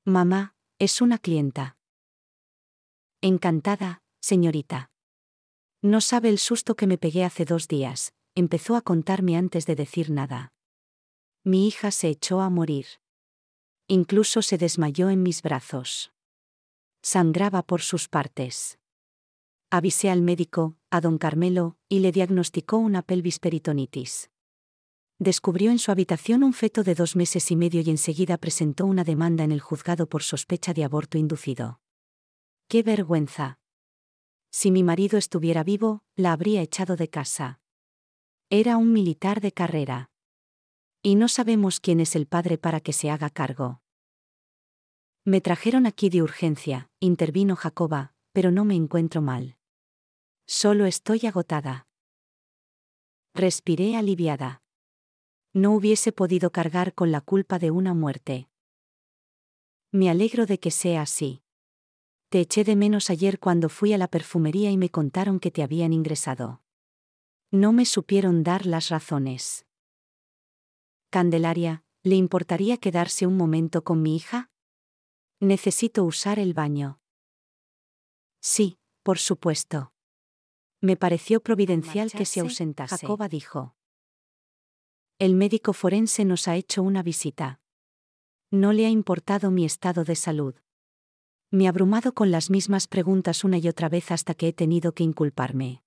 Mamá, 0.06 0.56
es 0.78 1.02
una 1.02 1.18
clienta. 1.18 1.78
Encantada, 3.22 4.02
señorita. 4.22 4.92
No 5.82 6.02
sabe 6.02 6.30
el 6.30 6.40
susto 6.40 6.76
que 6.76 6.88
me 6.88 6.98
pegué 6.98 7.24
hace 7.26 7.46
dos 7.46 7.68
días, 7.68 8.14
empezó 8.36 8.76
a 8.76 8.82
contarme 8.82 9.38
antes 9.38 9.66
de 9.66 9.76
decir 9.76 10.10
nada. 10.10 10.54
Mi 11.44 11.68
hija 11.68 11.92
se 11.92 12.10
echó 12.10 12.42
a 12.42 12.50
morir. 12.50 12.86
Incluso 13.88 14.42
se 14.42 14.58
desmayó 14.58 15.10
en 15.10 15.24
mis 15.24 15.42
brazos. 15.42 16.14
Sangraba 17.02 17.64
por 17.64 17.82
sus 17.82 18.08
partes. 18.08 18.79
Avisé 19.72 20.10
al 20.10 20.24
médico, 20.24 20.78
a 20.90 21.00
don 21.00 21.20
Carmelo, 21.20 21.78
y 21.88 22.00
le 22.00 22.12
diagnosticó 22.12 22.78
una 22.78 23.04
pelvis 23.04 23.38
peritonitis. 23.38 24.32
Descubrió 25.20 25.70
en 25.70 25.78
su 25.78 25.92
habitación 25.92 26.44
un 26.44 26.54
feto 26.54 26.82
de 26.82 26.96
dos 26.96 27.16
meses 27.16 27.52
y 27.52 27.56
medio 27.56 27.82
y 27.82 27.92
enseguida 27.92 28.40
presentó 28.40 28.88
una 28.88 29.04
demanda 29.04 29.44
en 29.44 29.52
el 29.52 29.60
juzgado 29.60 30.10
por 30.10 30.24
sospecha 30.24 30.74
de 30.74 30.84
aborto 30.84 31.20
inducido. 31.20 31.82
¡Qué 32.68 32.82
vergüenza! 32.82 33.60
Si 34.50 34.72
mi 34.72 34.82
marido 34.82 35.20
estuviera 35.20 35.64
vivo, 35.64 36.04
la 36.16 36.32
habría 36.32 36.64
echado 36.64 36.96
de 36.96 37.08
casa. 37.08 37.60
Era 38.50 38.76
un 38.76 38.92
militar 38.92 39.40
de 39.40 39.52
carrera. 39.52 40.10
Y 41.04 41.14
no 41.14 41.28
sabemos 41.28 41.80
quién 41.80 42.00
es 42.00 42.16
el 42.16 42.26
padre 42.26 42.58
para 42.58 42.80
que 42.80 42.92
se 42.92 43.12
haga 43.12 43.30
cargo. 43.30 43.84
Me 45.26 45.42
trajeron 45.42 45.86
aquí 45.86 46.10
de 46.10 46.24
urgencia, 46.24 46.90
intervino 47.00 47.56
Jacoba, 47.56 48.16
pero 48.34 48.50
no 48.50 48.66
me 48.66 48.74
encuentro 48.74 49.22
mal. 49.22 49.59
Solo 50.52 50.88
estoy 50.88 51.28
agotada. 51.28 51.86
Respiré 53.36 53.96
aliviada. 53.96 54.64
No 55.54 55.74
hubiese 55.74 56.12
podido 56.12 56.52
cargar 56.52 56.96
con 56.96 57.12
la 57.12 57.22
culpa 57.22 57.60
de 57.60 57.70
una 57.70 57.94
muerte. 57.94 58.50
Me 59.92 60.10
alegro 60.10 60.48
de 60.48 60.60
que 60.60 60.72
sea 60.72 61.04
así. 61.04 61.44
Te 62.30 62.40
eché 62.40 62.64
de 62.64 62.76
menos 62.76 63.12
ayer 63.12 63.38
cuando 63.38 63.70
fui 63.70 63.94
a 63.94 64.00
la 64.00 64.08
perfumería 64.08 64.72
y 64.72 64.78
me 64.78 64.90
contaron 64.90 65.40
que 65.40 65.52
te 65.52 65.62
habían 65.62 65.94
ingresado. 65.94 66.64
No 67.52 67.72
me 67.72 67.86
supieron 67.86 68.42
dar 68.42 68.66
las 68.66 68.90
razones. 68.90 69.68
Candelaria, 71.12 71.84
¿le 72.02 72.16
importaría 72.16 72.78
quedarse 72.78 73.28
un 73.28 73.38
momento 73.38 73.84
con 73.84 74.02
mi 74.02 74.16
hija? 74.16 74.50
Necesito 75.40 76.04
usar 76.04 76.40
el 76.40 76.56
baño. 76.56 77.00
Sí, 78.42 78.80
por 79.04 79.20
supuesto. 79.20 79.94
Me 80.82 80.96
pareció 80.96 81.42
providencial 81.42 82.12
que 82.12 82.26
se 82.26 82.40
ausentase. 82.40 82.98
Jacoba 82.98 83.28
dijo. 83.28 83.76
El 85.18 85.36
médico 85.36 85.74
forense 85.74 86.24
nos 86.24 86.48
ha 86.48 86.56
hecho 86.56 86.82
una 86.82 87.04
visita. 87.04 87.60
No 88.52 88.72
le 88.72 88.86
ha 88.86 88.90
importado 88.90 89.52
mi 89.52 89.66
estado 89.66 90.06
de 90.06 90.16
salud. 90.16 90.56
Me 91.52 91.68
abrumado 91.68 92.14
con 92.14 92.32
las 92.32 92.50
mismas 92.50 92.88
preguntas 92.88 93.44
una 93.44 93.58
y 93.58 93.68
otra 93.68 93.90
vez 93.90 94.12
hasta 94.12 94.34
que 94.34 94.48
he 94.48 94.54
tenido 94.54 94.94
que 94.94 95.04
inculparme. 95.04 95.84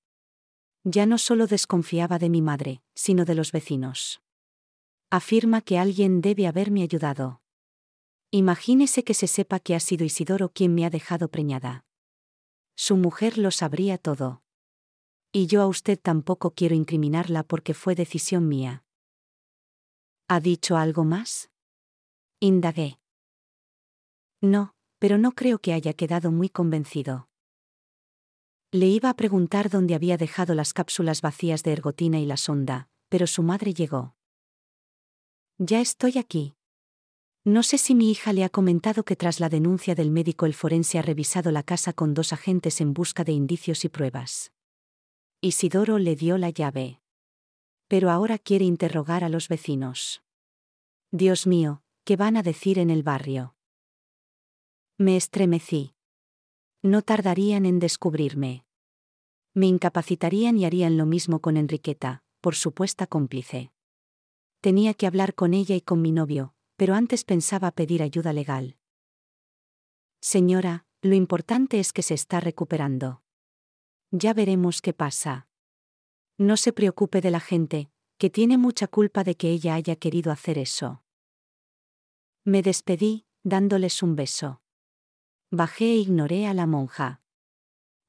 Ya 0.85 1.07
no 1.07 1.17
solo 1.17 1.47
desconfiaba 1.47 2.19
de 2.19 2.29
mi 2.29 2.43
madre, 2.43 2.83
sino 2.95 3.25
de 3.25 3.35
los 3.35 3.53
vecinos. 3.53 4.21
Afirma 5.09 5.61
que 5.61 5.79
alguien 5.79 6.21
debe 6.21 6.47
haberme 6.47 6.83
ayudado. 6.83 7.41
Imagínese 8.31 9.05
que 9.05 9.15
se 9.15 9.29
sepa 9.29 9.61
que 9.61 9.75
ha 9.75 9.81
sido 9.81 10.05
Isidoro 10.05 10.51
quien 10.51 10.75
me 10.75 10.85
ha 10.85 10.91
dejado 10.91 11.29
preñada. 11.29 11.85
Su 12.75 12.97
mujer 12.97 13.39
lo 13.39 13.51
sabría 13.51 13.99
todo. 13.99 14.42
Y 15.35 15.47
yo 15.47 15.63
a 15.63 15.67
usted 15.67 15.99
tampoco 15.99 16.51
quiero 16.51 16.75
incriminarla 16.75 17.43
porque 17.43 17.73
fue 17.73 17.95
decisión 17.95 18.49
mía. 18.49 18.85
¿Ha 20.29 20.41
dicho 20.41 20.77
algo 20.77 21.05
más? 21.05 21.51
Indagué. 22.39 22.99
No, 24.43 24.75
pero 24.99 25.17
no 25.17 25.33
creo 25.33 25.59
que 25.59 25.73
haya 25.73 25.95
quedado 25.95 26.33
muy 26.33 26.51
convencido. 26.51 27.31
Le 28.73 28.89
iba 28.89 29.09
a 29.09 29.15
preguntar 29.15 29.71
dónde 29.71 29.95
había 29.95 30.19
dejado 30.19 30.55
las 30.55 30.75
cápsulas 30.75 31.23
vacías 31.23 31.63
de 31.63 31.73
ergotina 31.73 32.19
y 32.21 32.27
la 32.27 32.37
sonda, 32.37 32.89
pero 33.09 33.27
su 33.27 33.43
madre 33.43 33.73
llegó. 33.73 34.15
Ya 35.57 35.81
estoy 35.81 36.19
aquí. 36.19 36.57
No 37.45 37.63
sé 37.63 37.79
si 37.79 37.95
mi 37.95 38.11
hija 38.11 38.35
le 38.35 38.45
ha 38.45 38.51
comentado 38.51 39.03
que 39.03 39.17
tras 39.17 39.41
la 39.41 39.49
denuncia 39.49 39.95
del 39.95 40.11
médico 40.11 40.45
el 40.45 40.53
forense 40.55 40.99
ha 40.99 41.03
revisado 41.03 41.51
la 41.53 41.63
casa 41.63 41.95
con 41.95 42.13
dos 42.13 42.35
agentes 42.35 42.83
en 42.83 42.93
busca 42.93 43.25
de 43.25 43.33
indicios 43.33 43.85
y 43.85 43.89
pruebas. 43.89 44.53
Isidoro 45.45 45.99
le 45.99 46.15
dio 46.15 46.39
la 46.39 46.51
llave. 46.51 47.01
Pero 47.89 48.13
ahora 48.13 48.39
quiere 48.39 48.65
interrogar 48.65 49.25
a 49.25 49.29
los 49.29 49.49
vecinos. 49.49 50.23
Dios 51.11 51.49
mío, 51.49 51.83
¿qué 52.05 52.15
van 52.15 52.37
a 52.37 52.45
decir 52.45 52.79
en 52.79 52.91
el 52.91 53.03
barrio? 53.03 53.57
Me 54.99 55.17
estremecí. 55.17 55.97
No 56.81 57.03
tardarían 57.03 57.67
en 57.67 57.81
descubrirme. 57.81 58.65
Me 59.53 59.67
incapacitarían 59.67 60.59
y 60.59 60.65
harían 60.65 60.97
lo 60.97 61.07
mismo 61.07 61.41
con 61.41 61.57
Enriqueta, 61.57 62.23
por 62.41 62.55
supuesta 62.55 63.09
cómplice. 63.09 63.73
Tenía 64.61 64.95
que 64.95 65.09
hablar 65.09 65.35
con 65.35 65.55
ella 65.55 65.75
y 65.75 65.81
con 65.81 66.01
mi 66.01 66.13
novio, 66.13 66.55
pero 66.77 66.95
antes 66.95 67.25
pensaba 67.25 67.73
pedir 67.73 68.05
ayuda 68.05 68.33
legal. 68.33 68.77
Señora, 70.21 70.87
lo 71.01 71.17
importante 71.17 71.81
es 71.81 71.93
que 71.93 72.03
se 72.03 72.15
está 72.15 72.39
recuperando. 72.39 73.22
Ya 74.13 74.35
veremos 74.35 74.83
qué 74.83 74.93
pasa. 74.93 75.49
No 76.37 76.59
se 76.59 76.75
preocupe 76.75 77.23
de 77.23 77.31
la 77.31 77.41
gente, 77.41 77.91
que 78.19 78.29
tiene 78.29 78.59
mucha 78.59 78.87
culpa 78.87 79.25
de 79.25 79.37
que 79.37 79.49
ella 79.49 79.75
haya 79.75 79.97
querido 79.97 80.31
hacer 80.31 80.59
eso. 80.59 81.03
Me 82.45 82.61
despedí, 82.61 83.25
dándoles 83.43 84.03
un 84.03 84.15
beso. 84.15 84.61
Bajé 85.51 85.87
e 85.87 85.97
ignoré 85.97 86.47
a 86.47 86.53
la 86.53 86.67
monja. 86.67 87.23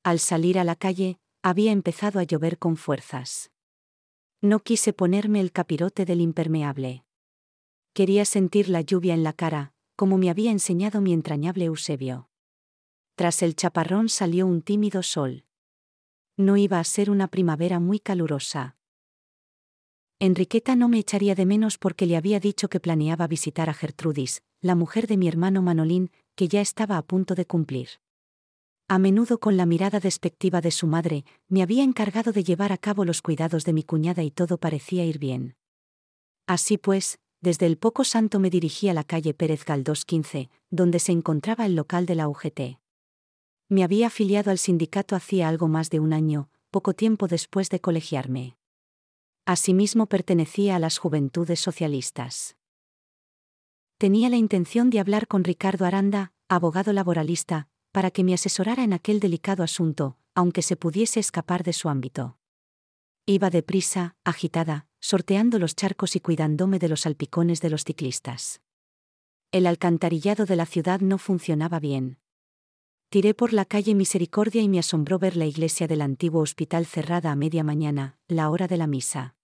Al 0.03 0.19
salir 0.19 0.59
a 0.59 0.65
la 0.65 0.75
calle, 0.75 1.19
había 1.41 1.71
empezado 1.71 2.19
a 2.19 2.23
llover 2.23 2.59
con 2.59 2.75
fuerzas. 2.75 3.49
No 4.41 4.59
quise 4.59 4.91
ponerme 4.91 5.39
el 5.39 5.53
capirote 5.53 6.03
del 6.03 6.19
impermeable. 6.19 7.05
Quería 7.93 8.25
sentir 8.25 8.67
la 8.67 8.81
lluvia 8.81 9.13
en 9.13 9.23
la 9.23 9.31
cara, 9.31 9.73
como 9.95 10.17
me 10.17 10.29
había 10.29 10.51
enseñado 10.51 10.99
mi 10.99 11.13
entrañable 11.13 11.65
Eusebio. 11.65 12.29
Tras 13.15 13.41
el 13.41 13.55
chaparrón 13.55 14.09
salió 14.09 14.45
un 14.45 14.61
tímido 14.61 15.01
sol. 15.01 15.45
No 16.37 16.57
iba 16.57 16.79
a 16.79 16.83
ser 16.83 17.11
una 17.11 17.27
primavera 17.27 17.79
muy 17.79 17.99
calurosa. 17.99 18.75
Enriqueta 20.19 20.75
no 20.75 20.89
me 20.89 20.97
echaría 20.97 21.35
de 21.35 21.45
menos 21.45 21.77
porque 21.77 22.07
le 22.07 22.17
había 22.17 22.39
dicho 22.39 22.69
que 22.69 22.79
planeaba 22.79 23.27
visitar 23.27 23.69
a 23.69 23.73
Gertrudis, 23.73 24.41
la 24.59 24.73
mujer 24.73 25.05
de 25.05 25.17
mi 25.17 25.27
hermano 25.27 25.61
Manolín, 25.61 26.09
que 26.35 26.47
ya 26.47 26.61
estaba 26.61 26.97
a 26.97 27.03
punto 27.03 27.35
de 27.35 27.45
cumplir. 27.45 27.89
A 28.87 28.97
menudo 28.97 29.39
con 29.39 29.57
la 29.57 29.67
mirada 29.67 29.99
despectiva 29.99 30.59
de 30.59 30.71
su 30.71 30.87
madre, 30.87 31.23
me 31.49 31.61
había 31.61 31.83
encargado 31.83 32.31
de 32.31 32.43
llevar 32.43 32.71
a 32.71 32.79
cabo 32.79 33.05
los 33.05 33.21
cuidados 33.21 33.63
de 33.63 33.73
mi 33.73 33.83
cuñada 33.83 34.23
y 34.23 34.31
todo 34.31 34.57
parecía 34.57 35.05
ir 35.05 35.19
bien. 35.19 35.55
Así 36.47 36.79
pues, 36.79 37.19
desde 37.41 37.67
el 37.67 37.77
poco 37.77 38.05
santo 38.05 38.39
me 38.39 38.49
dirigí 38.49 38.89
a 38.89 38.93
la 38.95 39.03
calle 39.03 39.35
Pérez 39.35 39.65
Galdós 39.65 40.03
15, 40.03 40.49
donde 40.71 40.97
se 40.97 41.11
encontraba 41.11 41.67
el 41.67 41.75
local 41.75 42.07
de 42.07 42.15
la 42.15 42.27
UGT. 42.27 42.82
Me 43.73 43.83
había 43.83 44.05
afiliado 44.05 44.51
al 44.51 44.59
sindicato 44.59 45.15
hacía 45.15 45.47
algo 45.47 45.67
más 45.67 45.89
de 45.89 45.99
un 45.99 46.13
año, 46.13 46.47
poco 46.69 46.93
tiempo 46.93 47.27
después 47.27 47.71
de 47.71 47.81
colegiarme. 47.81 48.55
Asimismo 49.47 50.05
pertenecía 50.05 50.75
a 50.75 50.79
las 50.79 50.99
Juventudes 50.99 51.59
Socialistas. 51.59 52.55
Tenía 53.97 54.29
la 54.29 54.35
intención 54.35 54.91
de 54.91 54.99
hablar 54.99 55.27
con 55.27 55.43
Ricardo 55.43 55.85
Aranda, 55.85 56.33
abogado 56.49 56.93
laboralista, 56.93 57.67
para 57.91 58.11
que 58.11 58.23
me 58.23 58.35
asesorara 58.35 58.83
en 58.83 58.93
aquel 58.93 59.19
delicado 59.19 59.63
asunto, 59.63 60.19
aunque 60.35 60.61
se 60.61 60.75
pudiese 60.75 61.19
escapar 61.19 61.63
de 61.63 61.73
su 61.73 61.89
ámbito. 61.89 62.37
Iba 63.25 63.49
deprisa, 63.49 64.15
agitada, 64.23 64.85
sorteando 64.99 65.57
los 65.57 65.75
charcos 65.75 66.15
y 66.15 66.19
cuidándome 66.19 66.77
de 66.77 66.89
los 66.89 67.01
salpicones 67.01 67.59
de 67.59 67.71
los 67.71 67.85
ciclistas. 67.85 68.61
El 69.51 69.65
alcantarillado 69.65 70.45
de 70.45 70.57
la 70.57 70.67
ciudad 70.67 70.99
no 70.99 71.17
funcionaba 71.17 71.79
bien. 71.79 72.19
Tiré 73.13 73.35
por 73.35 73.53
la 73.53 73.65
calle 73.65 73.93
Misericordia 73.93 74.63
y 74.63 74.67
me 74.67 74.79
asombró 74.79 75.19
ver 75.19 75.37
la 75.37 75.45
iglesia 75.45 75.85
del 75.85 76.01
antiguo 76.01 76.41
hospital 76.41 76.87
cerrada 76.87 77.31
a 77.31 77.35
media 77.35 77.63
mañana, 77.63 78.17
la 78.27 78.49
hora 78.49 78.67
de 78.67 78.75
la 78.75 78.87
misa. 78.87 79.35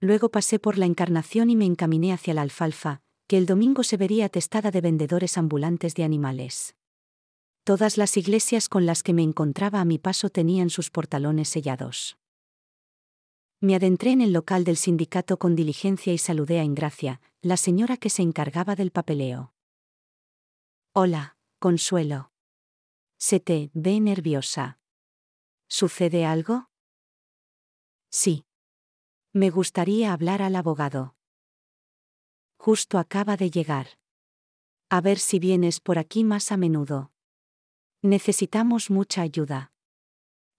Luego 0.00 0.30
pasé 0.30 0.58
por 0.58 0.78
la 0.78 0.86
Encarnación 0.86 1.50
y 1.50 1.56
me 1.56 1.66
encaminé 1.66 2.14
hacia 2.14 2.32
la 2.32 2.40
alfalfa, 2.40 3.02
que 3.26 3.36
el 3.36 3.44
domingo 3.44 3.82
se 3.82 3.98
vería 3.98 4.24
atestada 4.24 4.70
de 4.70 4.80
vendedores 4.80 5.36
ambulantes 5.36 5.94
de 5.96 6.04
animales. 6.04 6.76
Todas 7.62 7.98
las 7.98 8.16
iglesias 8.16 8.70
con 8.70 8.86
las 8.86 9.02
que 9.02 9.12
me 9.12 9.22
encontraba 9.22 9.82
a 9.82 9.84
mi 9.84 9.98
paso 9.98 10.30
tenían 10.30 10.70
sus 10.70 10.88
portalones 10.88 11.50
sellados. 11.50 12.16
Me 13.60 13.74
adentré 13.74 14.12
en 14.12 14.22
el 14.22 14.32
local 14.32 14.64
del 14.64 14.78
sindicato 14.78 15.38
con 15.38 15.56
diligencia 15.56 16.14
y 16.14 16.16
saludé 16.16 16.58
a 16.58 16.64
Ingracia, 16.64 17.20
la 17.42 17.58
señora 17.58 17.98
que 17.98 18.08
se 18.08 18.22
encargaba 18.22 18.76
del 18.76 18.92
papeleo. 18.92 19.52
Hola, 20.94 21.36
Consuelo. 21.58 22.30
Se 23.18 23.40
te 23.40 23.70
ve 23.74 23.98
nerviosa. 23.98 24.78
¿Sucede 25.66 26.24
algo? 26.24 26.70
Sí. 28.10 28.46
Me 29.32 29.50
gustaría 29.50 30.12
hablar 30.12 30.40
al 30.40 30.54
abogado. 30.54 31.16
Justo 32.58 32.96
acaba 32.96 33.36
de 33.36 33.50
llegar. 33.50 33.98
A 34.88 35.00
ver 35.00 35.18
si 35.18 35.40
vienes 35.40 35.80
por 35.80 35.98
aquí 35.98 36.22
más 36.22 36.52
a 36.52 36.56
menudo. 36.56 37.10
Necesitamos 38.02 38.88
mucha 38.88 39.22
ayuda. 39.22 39.72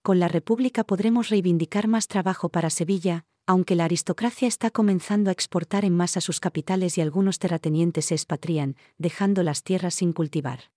Con 0.02 0.20
la 0.20 0.28
República 0.28 0.84
podremos 0.84 1.30
reivindicar 1.30 1.88
más 1.88 2.08
trabajo 2.08 2.50
para 2.50 2.70
Sevilla, 2.70 3.26
aunque 3.46 3.76
la 3.76 3.86
aristocracia 3.86 4.50
está 4.50 4.70
comenzando 4.70 5.30
a 5.30 5.34
exportar 5.34 5.86
en 5.86 5.96
masa 5.96 6.20
sus 6.20 6.42
capitales 6.42 6.98
y 6.98 7.02
algunos 7.02 7.40
terratenientes 7.40 8.08
se 8.08 8.16
expatrian, 8.16 8.76
dejando 8.98 9.44
las 9.44 9.64
tierras 9.64 9.96
sin 9.96 10.12
cultivar. 10.12 10.72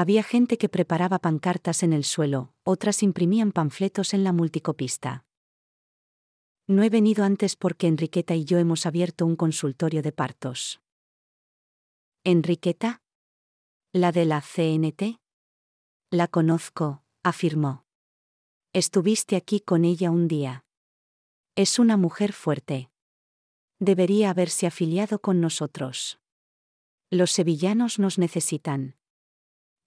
Había 0.00 0.22
gente 0.22 0.58
que 0.58 0.68
preparaba 0.68 1.18
pancartas 1.18 1.82
en 1.82 1.92
el 1.92 2.04
suelo, 2.04 2.54
otras 2.62 3.02
imprimían 3.02 3.50
panfletos 3.50 4.14
en 4.14 4.22
la 4.22 4.32
multicopista. 4.32 5.24
No 6.68 6.84
he 6.84 6.88
venido 6.88 7.24
antes 7.24 7.56
porque 7.56 7.88
Enriqueta 7.88 8.36
y 8.36 8.44
yo 8.44 8.58
hemos 8.58 8.86
abierto 8.86 9.26
un 9.26 9.34
consultorio 9.34 10.00
de 10.00 10.12
partos. 10.12 10.80
¿Enriqueta? 12.22 13.02
¿La 13.92 14.12
de 14.12 14.24
la 14.24 14.40
CNT? 14.40 15.18
La 16.12 16.28
conozco, 16.28 17.02
afirmó. 17.24 17.84
Estuviste 18.72 19.34
aquí 19.34 19.58
con 19.58 19.84
ella 19.84 20.12
un 20.12 20.28
día. 20.28 20.64
Es 21.56 21.80
una 21.80 21.96
mujer 21.96 22.32
fuerte. 22.32 22.88
Debería 23.80 24.30
haberse 24.30 24.68
afiliado 24.68 25.20
con 25.20 25.40
nosotros. 25.40 26.20
Los 27.10 27.32
sevillanos 27.32 27.98
nos 27.98 28.18
necesitan. 28.18 28.97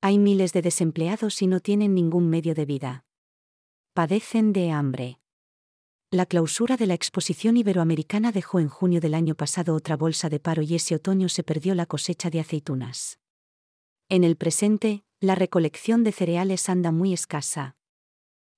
Hay 0.03 0.17
miles 0.17 0.51
de 0.51 0.63
desempleados 0.63 1.43
y 1.43 1.47
no 1.47 1.59
tienen 1.59 1.93
ningún 1.93 2.27
medio 2.27 2.55
de 2.55 2.65
vida. 2.65 3.05
Padecen 3.93 4.51
de 4.51 4.71
hambre. 4.71 5.19
La 6.09 6.25
clausura 6.25 6.75
de 6.75 6.87
la 6.87 6.95
exposición 6.95 7.55
iberoamericana 7.55 8.31
dejó 8.31 8.59
en 8.59 8.67
junio 8.67 8.99
del 8.99 9.13
año 9.13 9.35
pasado 9.35 9.75
otra 9.75 9.95
bolsa 9.95 10.27
de 10.27 10.39
paro 10.39 10.63
y 10.63 10.73
ese 10.73 10.95
otoño 10.95 11.29
se 11.29 11.43
perdió 11.43 11.75
la 11.75 11.85
cosecha 11.85 12.31
de 12.31 12.39
aceitunas. 12.39 13.19
En 14.09 14.23
el 14.23 14.37
presente, 14.37 15.03
la 15.19 15.35
recolección 15.35 16.03
de 16.03 16.11
cereales 16.11 16.67
anda 16.67 16.91
muy 16.91 17.13
escasa. 17.13 17.75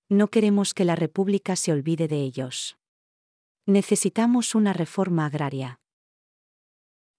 No 0.08 0.29
queremos 0.29 0.73
que 0.73 0.86
la 0.86 0.95
República 0.95 1.58
se 1.58 1.73
olvide 1.73 2.08
de 2.08 2.21
ellos. 2.21 2.77
Necesitamos 3.65 4.56
una 4.56 4.71
reforma 4.71 5.25
agraria. 5.25 5.82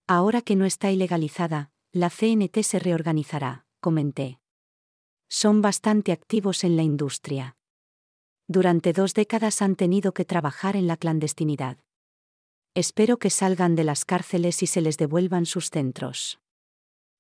Ahora 0.07 0.41
que 0.41 0.57
no 0.57 0.65
está 0.65 0.91
ilegalizada, 0.91 1.73
la 1.93 2.09
CNT 2.09 2.63
se 2.63 2.79
reorganizará 2.79 3.64
comenté. 3.85 4.41
Son 5.29 5.61
bastante 5.61 6.11
activos 6.13 6.65
en 6.65 6.75
la 6.75 6.83
industria. 6.83 7.59
Durante 8.49 8.95
dos 8.95 9.13
décadas 9.13 9.61
han 9.61 9.77
tenido 9.77 10.15
que 10.15 10.25
trabajar 10.25 10.75
en 10.75 10.87
la 10.87 10.97
clandestinidad. 10.97 11.77
Espero 12.73 13.19
que 13.19 13.29
salgan 13.29 13.75
de 13.75 13.85
las 13.85 14.07
cárceles 14.07 14.63
y 14.63 14.67
se 14.69 14.81
les 14.81 14.97
devuelvan 14.97 15.45
sus 15.45 15.69
centros. 15.69 16.41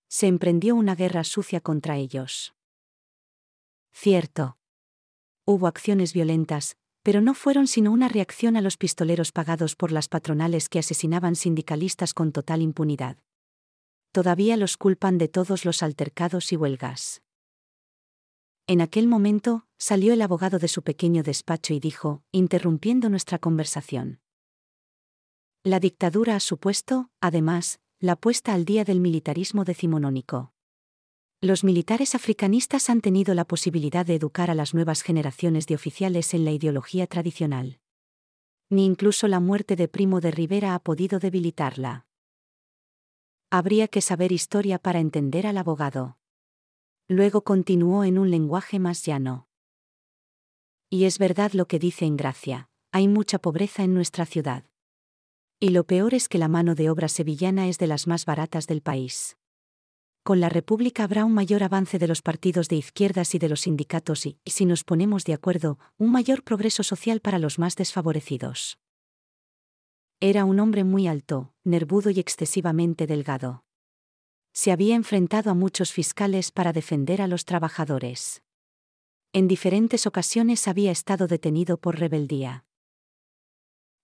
Se 0.08 0.26
emprendió 0.26 0.74
una 0.74 0.94
guerra 0.94 1.24
sucia 1.24 1.60
contra 1.60 1.98
ellos. 1.98 2.54
Cierto. 3.92 4.56
Hubo 5.44 5.66
acciones 5.66 6.14
violentas, 6.14 6.78
pero 7.02 7.20
no 7.20 7.34
fueron 7.34 7.66
sino 7.66 7.92
una 7.92 8.08
reacción 8.08 8.56
a 8.56 8.62
los 8.62 8.78
pistoleros 8.78 9.32
pagados 9.32 9.76
por 9.76 9.92
las 9.92 10.08
patronales 10.08 10.70
que 10.70 10.78
asesinaban 10.78 11.36
sindicalistas 11.36 12.14
con 12.14 12.32
total 12.32 12.62
impunidad 12.62 13.18
todavía 14.14 14.56
los 14.56 14.76
culpan 14.76 15.18
de 15.18 15.26
todos 15.26 15.64
los 15.64 15.82
altercados 15.82 16.52
y 16.52 16.56
huelgas. 16.56 17.20
En 18.68 18.80
aquel 18.80 19.08
momento, 19.08 19.66
salió 19.76 20.12
el 20.12 20.22
abogado 20.22 20.60
de 20.60 20.68
su 20.68 20.82
pequeño 20.82 21.24
despacho 21.24 21.74
y 21.74 21.80
dijo, 21.80 22.22
interrumpiendo 22.30 23.10
nuestra 23.10 23.40
conversación. 23.40 24.20
La 25.64 25.80
dictadura 25.80 26.36
ha 26.36 26.40
supuesto, 26.40 27.10
además, 27.20 27.80
la 27.98 28.14
puesta 28.14 28.54
al 28.54 28.64
día 28.64 28.84
del 28.84 29.00
militarismo 29.00 29.64
decimonónico. 29.64 30.52
Los 31.40 31.64
militares 31.64 32.14
africanistas 32.14 32.90
han 32.90 33.00
tenido 33.00 33.34
la 33.34 33.44
posibilidad 33.44 34.06
de 34.06 34.14
educar 34.14 34.48
a 34.48 34.54
las 34.54 34.74
nuevas 34.74 35.02
generaciones 35.02 35.66
de 35.66 35.74
oficiales 35.74 36.34
en 36.34 36.44
la 36.44 36.52
ideología 36.52 37.08
tradicional. 37.08 37.80
Ni 38.70 38.86
incluso 38.86 39.26
la 39.26 39.40
muerte 39.40 39.74
de 39.74 39.88
Primo 39.88 40.20
de 40.20 40.30
Rivera 40.30 40.76
ha 40.76 40.78
podido 40.78 41.18
debilitarla. 41.18 42.03
Habría 43.56 43.86
que 43.86 44.00
saber 44.00 44.32
historia 44.32 44.80
para 44.80 44.98
entender 44.98 45.46
al 45.46 45.58
abogado. 45.58 46.18
Luego 47.06 47.44
continuó 47.44 48.02
en 48.02 48.18
un 48.18 48.28
lenguaje 48.28 48.80
más 48.80 49.06
llano. 49.06 49.46
Y 50.90 51.04
es 51.04 51.20
verdad 51.20 51.52
lo 51.52 51.68
que 51.68 51.78
dice 51.78 52.04
en 52.04 52.16
Gracia, 52.16 52.68
hay 52.90 53.06
mucha 53.06 53.38
pobreza 53.38 53.84
en 53.84 53.94
nuestra 53.94 54.26
ciudad. 54.26 54.64
Y 55.60 55.68
lo 55.68 55.84
peor 55.84 56.14
es 56.14 56.28
que 56.28 56.38
la 56.38 56.48
mano 56.48 56.74
de 56.74 56.90
obra 56.90 57.06
sevillana 57.06 57.68
es 57.68 57.78
de 57.78 57.86
las 57.86 58.08
más 58.08 58.24
baratas 58.24 58.66
del 58.66 58.82
país. 58.82 59.36
Con 60.24 60.40
la 60.40 60.48
República 60.48 61.04
habrá 61.04 61.24
un 61.24 61.32
mayor 61.32 61.62
avance 61.62 62.00
de 62.00 62.08
los 62.08 62.22
partidos 62.22 62.66
de 62.66 62.74
izquierdas 62.74 63.36
y 63.36 63.38
de 63.38 63.50
los 63.50 63.60
sindicatos 63.60 64.26
y, 64.26 64.40
si 64.46 64.66
nos 64.66 64.82
ponemos 64.82 65.22
de 65.22 65.34
acuerdo, 65.34 65.78
un 65.96 66.10
mayor 66.10 66.42
progreso 66.42 66.82
social 66.82 67.20
para 67.20 67.38
los 67.38 67.60
más 67.60 67.76
desfavorecidos. 67.76 68.80
Era 70.20 70.44
un 70.44 70.60
hombre 70.60 70.84
muy 70.84 71.06
alto, 71.06 71.52
nervudo 71.64 72.10
y 72.10 72.20
excesivamente 72.20 73.06
delgado. 73.06 73.64
Se 74.52 74.70
había 74.70 74.94
enfrentado 74.94 75.50
a 75.50 75.54
muchos 75.54 75.92
fiscales 75.92 76.52
para 76.52 76.72
defender 76.72 77.20
a 77.20 77.26
los 77.26 77.44
trabajadores. 77.44 78.42
En 79.32 79.48
diferentes 79.48 80.06
ocasiones 80.06 80.68
había 80.68 80.92
estado 80.92 81.26
detenido 81.26 81.76
por 81.76 81.98
rebeldía. 81.98 82.64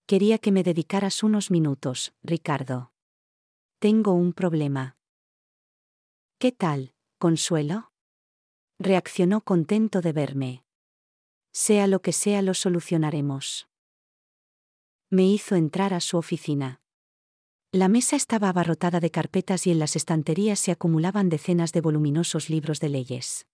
Quería 0.05 0.37
que 0.39 0.51
me 0.51 0.63
dedicaras 0.63 1.23
unos 1.23 1.51
minutos, 1.51 2.13
Ricardo. 2.21 2.91
Tengo 3.79 4.11
un 4.11 4.33
problema. 4.33 4.97
¿Qué 6.37 6.51
tal, 6.51 6.93
Consuelo? 7.17 7.93
Reaccionó 8.77 9.41
contento 9.41 10.01
de 10.01 10.11
verme. 10.11 10.65
Sea 11.53 11.87
lo 11.87 12.01
que 12.01 12.11
sea, 12.11 12.41
lo 12.41 12.53
solucionaremos. 12.53 13.70
Me 15.13 15.25
hizo 15.25 15.55
entrar 15.55 15.93
a 15.93 15.99
su 15.99 16.15
oficina. 16.15 16.79
La 17.73 17.89
mesa 17.89 18.15
estaba 18.15 18.47
abarrotada 18.47 19.01
de 19.01 19.11
carpetas 19.11 19.67
y 19.67 19.71
en 19.71 19.77
las 19.77 19.97
estanterías 19.97 20.57
se 20.57 20.71
acumulaban 20.71 21.27
decenas 21.27 21.73
de 21.73 21.81
voluminosos 21.81 22.49
libros 22.49 22.79
de 22.79 22.87
leyes. 22.87 23.45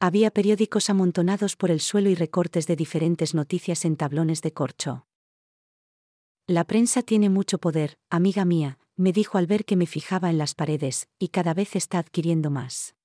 Había 0.00 0.32
periódicos 0.32 0.90
amontonados 0.90 1.54
por 1.54 1.70
el 1.70 1.78
suelo 1.78 2.10
y 2.10 2.16
recortes 2.16 2.66
de 2.66 2.74
diferentes 2.74 3.34
noticias 3.34 3.84
en 3.84 3.94
tablones 3.94 4.42
de 4.42 4.52
corcho. 4.52 5.06
La 6.48 6.64
prensa 6.64 7.02
tiene 7.02 7.30
mucho 7.30 7.58
poder, 7.58 7.96
amiga 8.10 8.44
mía, 8.44 8.80
me 8.96 9.12
dijo 9.12 9.38
al 9.38 9.46
ver 9.46 9.64
que 9.64 9.76
me 9.76 9.86
fijaba 9.86 10.28
en 10.28 10.38
las 10.38 10.56
paredes, 10.56 11.06
y 11.20 11.28
cada 11.28 11.54
vez 11.54 11.76
está 11.76 12.00
adquiriendo 12.00 12.50
más. 12.50 12.96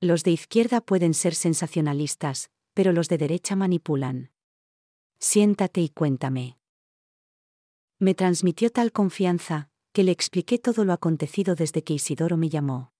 Los 0.00 0.24
de 0.24 0.32
izquierda 0.32 0.80
pueden 0.80 1.14
ser 1.14 1.36
sensacionalistas, 1.36 2.50
pero 2.74 2.92
los 2.92 3.08
de 3.08 3.18
derecha 3.18 3.54
manipulan. 3.54 4.32
Siéntate 5.20 5.82
y 5.82 5.90
cuéntame. 5.90 6.59
Me 8.02 8.14
transmitió 8.14 8.70
tal 8.70 8.92
confianza, 8.92 9.68
que 9.92 10.04
le 10.04 10.10
expliqué 10.10 10.58
todo 10.58 10.86
lo 10.86 10.94
acontecido 10.94 11.54
desde 11.54 11.84
que 11.84 11.92
Isidoro 11.92 12.38
me 12.38 12.48
llamó. 12.48 12.94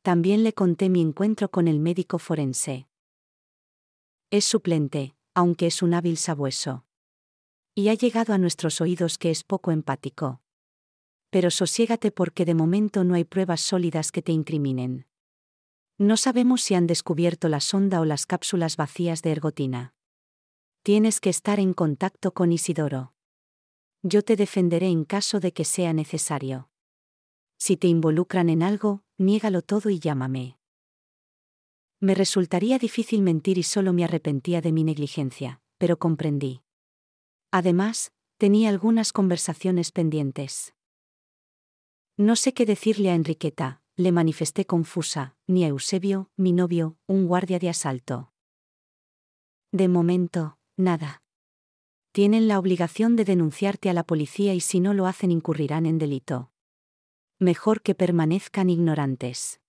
También 0.00 0.44
le 0.44 0.54
conté 0.54 0.88
mi 0.88 1.02
encuentro 1.02 1.50
con 1.50 1.68
el 1.68 1.78
médico 1.78 2.18
forense. 2.18 2.88
Es 4.30 4.46
suplente, 4.46 5.14
aunque 5.34 5.66
es 5.66 5.82
un 5.82 5.92
hábil 5.92 6.16
sabueso. 6.16 6.86
Y 7.74 7.90
ha 7.90 7.94
llegado 7.94 8.32
a 8.32 8.38
nuestros 8.38 8.80
oídos 8.80 9.18
que 9.18 9.30
es 9.30 9.44
poco 9.44 9.72
empático. 9.72 10.40
Pero 11.28 11.50
sosiégate 11.50 12.10
porque 12.10 12.46
de 12.46 12.54
momento 12.54 13.04
no 13.04 13.14
hay 13.14 13.24
pruebas 13.24 13.60
sólidas 13.60 14.10
que 14.10 14.22
te 14.22 14.32
incriminen. 14.32 15.06
No 15.98 16.16
sabemos 16.16 16.62
si 16.62 16.74
han 16.74 16.86
descubierto 16.86 17.50
la 17.50 17.60
sonda 17.60 18.00
o 18.00 18.06
las 18.06 18.24
cápsulas 18.24 18.78
vacías 18.78 19.20
de 19.20 19.32
ergotina. 19.32 19.94
Tienes 20.82 21.20
que 21.20 21.28
estar 21.28 21.60
en 21.60 21.74
contacto 21.74 22.32
con 22.32 22.52
Isidoro. 22.52 23.13
Yo 24.06 24.22
te 24.22 24.36
defenderé 24.36 24.88
en 24.88 25.06
caso 25.06 25.40
de 25.40 25.54
que 25.54 25.64
sea 25.64 25.94
necesario. 25.94 26.68
Si 27.56 27.78
te 27.78 27.86
involucran 27.86 28.50
en 28.50 28.62
algo, 28.62 29.02
niégalo 29.16 29.62
todo 29.62 29.88
y 29.88 29.98
llámame. 29.98 30.58
Me 32.00 32.14
resultaría 32.14 32.78
difícil 32.78 33.22
mentir 33.22 33.56
y 33.56 33.62
solo 33.62 33.94
me 33.94 34.04
arrepentía 34.04 34.60
de 34.60 34.72
mi 34.72 34.84
negligencia, 34.84 35.62
pero 35.78 35.98
comprendí. 35.98 36.60
Además, 37.50 38.12
tenía 38.36 38.68
algunas 38.68 39.10
conversaciones 39.10 39.90
pendientes. 39.90 40.74
No 42.18 42.36
sé 42.36 42.52
qué 42.52 42.66
decirle 42.66 43.08
a 43.08 43.14
Enriqueta, 43.14 43.80
le 43.96 44.12
manifesté 44.12 44.66
confusa, 44.66 45.34
ni 45.46 45.64
a 45.64 45.68
Eusebio, 45.68 46.30
mi 46.36 46.52
novio, 46.52 46.98
un 47.06 47.26
guardia 47.26 47.58
de 47.58 47.70
asalto. 47.70 48.34
De 49.72 49.88
momento, 49.88 50.58
nada. 50.76 51.23
Tienen 52.14 52.46
la 52.46 52.60
obligación 52.60 53.16
de 53.16 53.24
denunciarte 53.24 53.90
a 53.90 53.92
la 53.92 54.04
policía 54.04 54.54
y 54.54 54.60
si 54.60 54.78
no 54.78 54.94
lo 54.94 55.06
hacen 55.06 55.32
incurrirán 55.32 55.84
en 55.84 55.98
delito. 55.98 56.52
Mejor 57.40 57.82
que 57.82 57.96
permanezcan 57.96 58.70
ignorantes. 58.70 59.60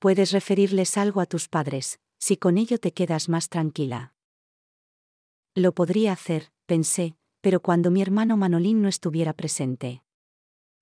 Puedes 0.00 0.32
referirles 0.32 0.98
algo 0.98 1.20
a 1.20 1.26
tus 1.26 1.46
padres, 1.46 2.00
si 2.18 2.36
con 2.36 2.58
ello 2.58 2.78
te 2.78 2.92
quedas 2.92 3.28
más 3.28 3.48
tranquila. 3.48 4.12
Lo 5.54 5.72
podría 5.72 6.10
hacer, 6.10 6.50
pensé, 6.66 7.14
pero 7.40 7.62
cuando 7.62 7.92
mi 7.92 8.02
hermano 8.02 8.36
Manolín 8.36 8.82
no 8.82 8.88
estuviera 8.88 9.32
presente. 9.32 10.02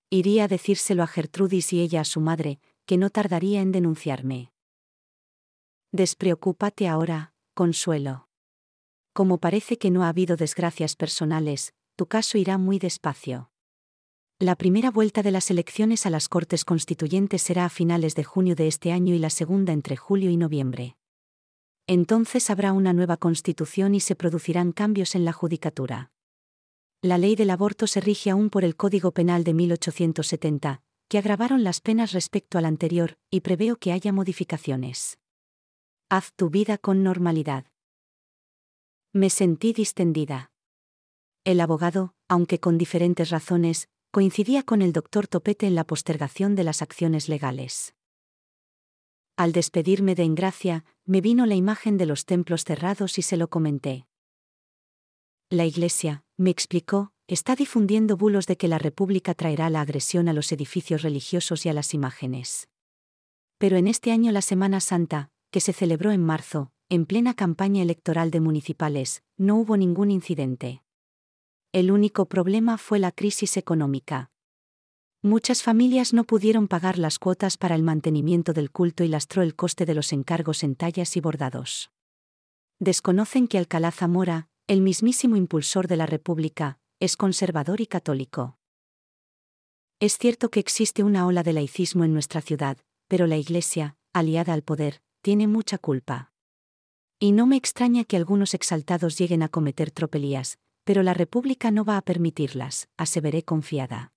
Iría 0.09 0.45
a 0.45 0.49
decírselo 0.49 1.03
a 1.03 1.09
Gertrudis 1.09 1.75
y 1.75 1.83
ella 1.83 2.01
a 2.01 2.07
su 2.07 2.23
madre, 2.23 2.59
que 2.87 2.97
no 2.97 3.11
tardaría 3.11 3.61
en 3.61 3.71
denunciarme. 3.71 4.51
Despreocúpate 5.93 6.89
ahora, 6.89 7.35
Consuelo. 7.53 8.30
Como 9.21 9.37
parece 9.37 9.77
que 9.77 9.91
no 9.91 10.03
ha 10.03 10.09
habido 10.09 10.39
desgracias 10.39 10.97
personales, 10.97 11.75
tu 11.95 12.07
caso 12.07 12.39
irá 12.39 12.57
muy 12.57 12.79
despacio. 12.79 13.51
La 14.39 14.57
primera 14.57 14.91
vuelta 14.91 15.23
de 15.23 15.31
las 15.31 15.51
elecciones 15.51 16.07
a 16.07 16.11
las 16.11 16.31
Cortes 16.31 16.65
Constituyentes 16.65 17.43
será 17.43 17.67
a 17.67 17.69
finales 17.69 18.15
de 18.15 18.25
junio 18.25 18.55
de 18.57 18.67
este 18.67 18.93
año 18.93 19.15
y 19.15 19.19
la 19.19 19.29
segunda 19.29 19.75
entre 19.75 19.97
julio 19.97 20.31
y 20.31 20.39
noviembre 20.39 20.97
entonces 21.87 22.49
habrá 22.49 22.73
una 22.73 22.95
nueva 22.95 23.19
constitución 23.19 23.95
y 23.95 24.01
se 24.01 24.15
producirán 24.15 24.71
cambios 24.73 25.15
en 25.15 25.27
la 25.27 25.33
judicatura. 25.33 26.13
La 27.03 27.19
ley 27.19 27.35
del 27.35 27.51
aborto 27.51 27.89
se 27.89 28.01
rige 28.01 28.31
aún 28.31 28.49
por 28.49 28.65
el 28.65 28.77
Código 28.77 29.11
Penal 29.11 29.45
de 29.45 29.53
1870, 29.53 30.83
que 31.09 31.19
agravaron 31.19 31.63
las 31.65 31.83
penas 31.83 32.13
respecto 32.13 32.57
al 32.57 32.65
anterior, 32.65 33.19
y 33.29 33.41
preveo 33.41 33.77
que 33.77 33.93
haya 33.93 34.13
modificaciones. 34.13 35.19
Haz 36.09 36.33
tu 36.35 36.49
vida 36.49 36.79
con 36.79 37.03
normalidad. 37.03 37.67
Me 39.13 39.29
sentí 39.29 39.73
distendida. 39.73 40.53
El 41.43 41.61
abogado, 41.61 42.15
aunque 42.29 42.61
con 42.61 42.79
diferentes 42.79 43.31
razones, 43.31 43.89
coincidía 44.13 44.63
con 44.63 44.83
el 44.83 44.93
doctor 44.93 45.27
Topete 45.27 45.67
en 45.67 45.75
la 45.75 45.85
postergación 45.85 46.55
de 46.55 46.63
las 46.63 46.81
acciones 46.81 47.29
legales. 47.29 47.97
Al 49.37 49.51
despedirme 49.51 50.15
de 50.15 50.23
Engracia, 50.23 50.85
me 51.07 51.21
vino 51.21 51.45
la 51.47 51.57
imagen 51.57 51.97
de 51.97 52.07
los 52.07 52.25
templos 52.25 52.63
cerrados 52.63 53.19
y 53.19 53.23
se 53.23 53.37
lo 53.37 53.51
comenté. 53.51 54.07
La 55.49 55.65
Iglesia, 55.65 56.23
me 56.37 56.51
explicó, 56.51 57.13
está 57.27 57.57
difundiendo 57.57 58.17
bulos 58.17 58.47
de 58.47 58.57
que 58.57 58.69
la 58.69 58.79
República 58.79 59.35
traerá 59.35 59.71
la 59.71 59.81
agresión 59.81 60.29
a 60.29 60.33
los 60.33 60.53
edificios 60.53 61.03
religiosos 61.03 61.67
y 61.67 61.69
a 61.69 61.73
las 61.73 61.95
imágenes. 61.95 62.69
Pero 63.59 63.77
en 63.77 63.89
este 63.89 64.13
año 64.13 64.31
la 64.31 64.43
Semana 64.43 64.79
Santa, 64.79 65.33
que 65.51 65.61
se 65.61 65.73
celebró 65.73 66.13
en 66.13 66.23
marzo, 66.23 66.71
en 66.91 67.07
plena 67.07 67.35
campaña 67.35 67.83
electoral 67.83 68.33
de 68.33 68.41
municipales, 68.41 69.23
no 69.37 69.55
hubo 69.55 69.77
ningún 69.77 70.11
incidente. 70.11 70.83
El 71.73 71.93
único 71.93 72.27
problema 72.27 72.79
fue 72.79 72.99
la 72.99 73.13
crisis 73.13 73.57
económica. 73.57 74.33
Muchas 75.23 75.63
familias 75.63 76.13
no 76.13 76.25
pudieron 76.25 76.67
pagar 76.67 76.99
las 76.99 77.21
cuotas 77.21 77.57
para 77.57 77.77
el 77.77 77.85
mantenimiento 77.85 78.53
del 78.53 78.73
culto 78.73 79.05
y 79.05 79.09
lastró 79.09 79.43
el 79.43 79.55
coste 79.55 79.87
de 79.87 79.95
los 79.95 80.13
encargos 80.13 80.65
en 80.65 80.75
tallas 80.75 81.17
y 81.17 81.21
bordados. 81.21 81.93
Desconocen 82.81 83.47
que 83.47 83.59
Alcalá 83.59 83.93
Zamora, 83.93 84.49
el 84.67 84.81
mismísimo 84.81 85.37
impulsor 85.37 85.87
de 85.87 85.97
la 85.97 86.07
República, 86.07 86.81
es 86.99 87.17
conservador 87.17 87.81
y 87.81 87.87
católico. 87.87 88.59
Es 90.01 90.19
cierto 90.19 90.51
que 90.51 90.59
existe 90.59 91.05
una 91.05 91.25
ola 91.25 91.45
de 91.45 91.53
laicismo 91.53 92.03
en 92.03 92.15
nuestra 92.15 92.41
ciudad, 92.41 92.79
pero 93.07 93.29
la 93.29 93.37
Iglesia, 93.37 93.97
aliada 94.13 94.55
al 94.55 94.63
poder, 94.63 95.03
tiene 95.23 95.47
mucha 95.47 95.79
culpa. 95.79 96.30
Y 97.23 97.33
no 97.33 97.47
me 97.47 97.57
extraña 97.57 98.05
que 98.05 98.17
algunos 98.17 98.55
exaltados 98.55 99.19
lleguen 99.19 99.43
a 99.43 99.51
cometer 99.51 99.91
tropelías, 99.91 100.57
pero 100.85 101.03
la 101.03 101.13
República 101.13 101.71
no 101.71 101.85
va 101.85 101.99
a 101.99 102.03
permitirlas, 102.03 102.89
aseveré 102.97 103.43
confiada. 103.43 104.15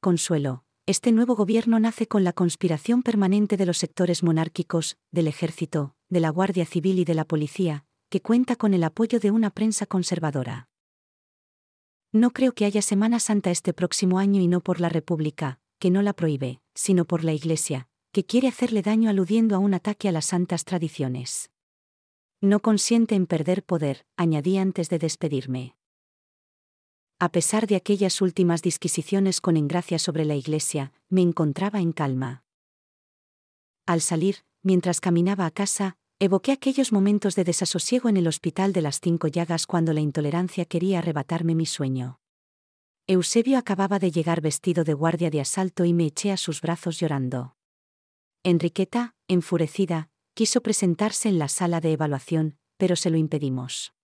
Consuelo, 0.00 0.62
este 0.86 1.10
nuevo 1.10 1.34
gobierno 1.34 1.80
nace 1.80 2.06
con 2.06 2.22
la 2.22 2.32
conspiración 2.32 3.02
permanente 3.02 3.56
de 3.56 3.66
los 3.66 3.78
sectores 3.78 4.22
monárquicos, 4.22 4.96
del 5.10 5.26
ejército, 5.26 5.96
de 6.08 6.20
la 6.20 6.30
Guardia 6.30 6.66
Civil 6.66 7.00
y 7.00 7.04
de 7.04 7.14
la 7.14 7.24
policía, 7.24 7.84
que 8.10 8.22
cuenta 8.22 8.54
con 8.54 8.72
el 8.72 8.84
apoyo 8.84 9.18
de 9.18 9.32
una 9.32 9.50
prensa 9.50 9.86
conservadora. 9.86 10.68
No 12.12 12.30
creo 12.30 12.52
que 12.52 12.64
haya 12.64 12.80
Semana 12.80 13.18
Santa 13.18 13.50
este 13.50 13.72
próximo 13.72 14.20
año 14.20 14.40
y 14.40 14.46
no 14.46 14.60
por 14.60 14.80
la 14.80 14.88
República, 14.88 15.58
que 15.80 15.90
no 15.90 16.02
la 16.02 16.12
prohíbe, 16.12 16.60
sino 16.76 17.06
por 17.06 17.24
la 17.24 17.32
Iglesia, 17.32 17.88
que 18.12 18.24
quiere 18.24 18.46
hacerle 18.46 18.82
daño 18.82 19.10
aludiendo 19.10 19.56
a 19.56 19.58
un 19.58 19.74
ataque 19.74 20.08
a 20.08 20.12
las 20.12 20.26
santas 20.26 20.64
tradiciones. 20.64 21.50
No 22.40 22.60
consiente 22.60 23.14
en 23.14 23.26
perder 23.26 23.64
poder, 23.64 24.06
añadí 24.16 24.58
antes 24.58 24.88
de 24.88 24.98
despedirme 24.98 25.76
a 27.18 27.30
pesar 27.32 27.66
de 27.66 27.76
aquellas 27.76 28.20
últimas 28.20 28.60
disquisiciones 28.60 29.40
con 29.40 29.56
engracia 29.56 29.98
sobre 29.98 30.26
la 30.26 30.34
iglesia, 30.34 30.92
me 31.08 31.22
encontraba 31.22 31.80
en 31.80 31.92
calma. 31.92 32.44
Al 33.86 34.02
salir, 34.02 34.44
mientras 34.62 35.00
caminaba 35.00 35.46
a 35.46 35.50
casa, 35.50 35.96
evoqué 36.18 36.52
aquellos 36.52 36.92
momentos 36.92 37.34
de 37.34 37.44
desasosiego 37.44 38.10
en 38.10 38.18
el 38.18 38.26
hospital 38.26 38.72
de 38.74 38.82
las 38.82 39.00
cinco 39.00 39.28
llagas 39.28 39.66
cuando 39.66 39.94
la 39.94 40.00
intolerancia 40.00 40.66
quería 40.66 40.98
arrebatarme 40.98 41.54
mi 41.54 41.64
sueño. 41.64 42.20
Eusebio 43.06 43.56
acababa 43.56 43.98
de 43.98 44.10
llegar 44.10 44.42
vestido 44.42 44.84
de 44.84 44.92
guardia 44.92 45.30
de 45.30 45.40
asalto 45.40 45.84
y 45.84 45.94
me 45.94 46.06
eché 46.06 46.32
a 46.32 46.36
sus 46.36 46.60
brazos 46.60 46.98
llorando. 46.98 47.56
Enriqueta, 48.42 49.14
enfurecida, 49.26 50.10
quiso 50.36 50.60
presentarse 50.60 51.30
en 51.30 51.38
la 51.38 51.48
sala 51.48 51.80
de 51.80 51.92
evaluación, 51.92 52.58
pero 52.76 52.94
se 52.94 53.08
lo 53.08 53.16
impedimos. 53.16 53.94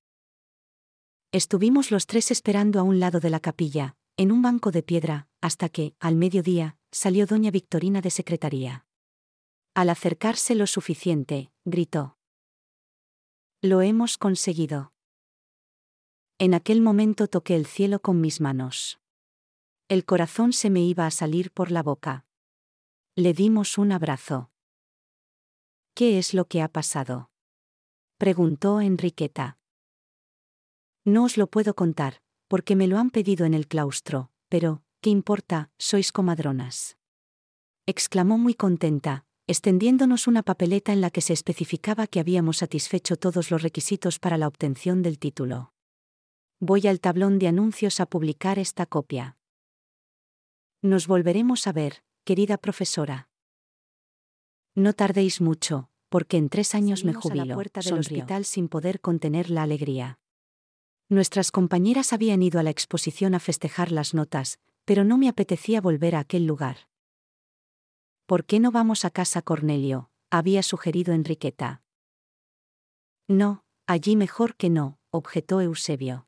Estuvimos 1.30 1.90
los 1.90 2.06
tres 2.06 2.30
esperando 2.30 2.80
a 2.80 2.84
un 2.84 3.00
lado 3.00 3.20
de 3.20 3.28
la 3.28 3.38
capilla, 3.38 3.96
en 4.16 4.32
un 4.32 4.40
banco 4.40 4.70
de 4.70 4.82
piedra, 4.82 5.28
hasta 5.42 5.68
que, 5.68 5.94
al 6.00 6.16
mediodía, 6.16 6.78
salió 6.90 7.26
doña 7.26 7.50
Victorina 7.50 8.00
de 8.00 8.08
secretaría. 8.08 8.86
Al 9.74 9.90
acercarse 9.90 10.54
lo 10.54 10.66
suficiente, 10.66 11.52
gritó. 11.66 12.16
Lo 13.60 13.82
hemos 13.82 14.16
conseguido. 14.16 14.94
En 16.38 16.54
aquel 16.54 16.80
momento 16.80 17.28
toqué 17.28 17.56
el 17.56 17.66
cielo 17.66 18.00
con 18.00 18.22
mis 18.22 18.40
manos. 18.40 19.00
El 19.88 20.06
corazón 20.06 20.54
se 20.54 20.70
me 20.70 20.80
iba 20.80 21.06
a 21.06 21.10
salir 21.10 21.50
por 21.50 21.70
la 21.70 21.82
boca. 21.82 22.24
Le 23.16 23.34
dimos 23.34 23.76
un 23.76 23.92
abrazo. 23.92 24.51
¿Qué 25.94 26.18
es 26.18 26.32
lo 26.32 26.46
que 26.46 26.62
ha 26.62 26.68
pasado? 26.68 27.30
preguntó 28.16 28.80
Enriqueta. 28.80 29.58
No 31.04 31.24
os 31.24 31.36
lo 31.36 31.48
puedo 31.48 31.74
contar, 31.74 32.22
porque 32.48 32.76
me 32.76 32.86
lo 32.86 32.98
han 32.98 33.10
pedido 33.10 33.44
en 33.44 33.52
el 33.52 33.66
claustro, 33.66 34.30
pero, 34.48 34.82
¿qué 35.02 35.10
importa? 35.10 35.70
Sois 35.78 36.10
comadronas. 36.10 36.96
exclamó 37.84 38.38
muy 38.38 38.54
contenta, 38.54 39.26
extendiéndonos 39.46 40.26
una 40.26 40.42
papeleta 40.42 40.92
en 40.92 41.02
la 41.02 41.10
que 41.10 41.20
se 41.20 41.34
especificaba 41.34 42.06
que 42.06 42.20
habíamos 42.20 42.58
satisfecho 42.58 43.16
todos 43.16 43.50
los 43.50 43.62
requisitos 43.62 44.18
para 44.18 44.38
la 44.38 44.48
obtención 44.48 45.02
del 45.02 45.18
título. 45.18 45.74
Voy 46.58 46.86
al 46.86 47.00
tablón 47.00 47.38
de 47.38 47.48
anuncios 47.48 48.00
a 48.00 48.06
publicar 48.06 48.58
esta 48.58 48.86
copia. 48.86 49.36
Nos 50.80 51.06
volveremos 51.06 51.66
a 51.66 51.72
ver, 51.72 52.02
querida 52.24 52.56
profesora. 52.56 53.28
No 54.74 54.92
tardéis 54.94 55.40
mucho, 55.40 55.90
porque 56.08 56.36
en 56.36 56.48
tres 56.48 56.74
años 56.74 57.04
me 57.04 57.12
jubilo. 57.12 57.42
A 57.42 57.46
la 57.46 57.54
puerta 57.54 57.80
del 57.80 57.98
hospital 57.98 58.44
sin 58.44 58.68
poder 58.68 59.00
contener 59.00 59.50
la 59.50 59.62
alegría. 59.62 60.18
Nuestras 61.08 61.50
compañeras 61.50 62.12
habían 62.12 62.42
ido 62.42 62.58
a 62.58 62.62
la 62.62 62.70
exposición 62.70 63.34
a 63.34 63.40
festejar 63.40 63.92
las 63.92 64.14
notas, 64.14 64.58
pero 64.84 65.04
no 65.04 65.18
me 65.18 65.28
apetecía 65.28 65.80
volver 65.80 66.16
a 66.16 66.20
aquel 66.20 66.46
lugar. 66.46 66.88
¿Por 68.26 68.44
qué 68.44 68.60
no 68.60 68.70
vamos 68.70 69.04
a 69.04 69.10
casa, 69.10 69.42
Cornelio? 69.42 70.10
había 70.30 70.62
sugerido 70.62 71.12
Enriqueta. 71.12 71.82
No, 73.28 73.66
allí 73.86 74.16
mejor 74.16 74.56
que 74.56 74.70
no, 74.70 74.98
objetó 75.10 75.60
Eusebio. 75.60 76.26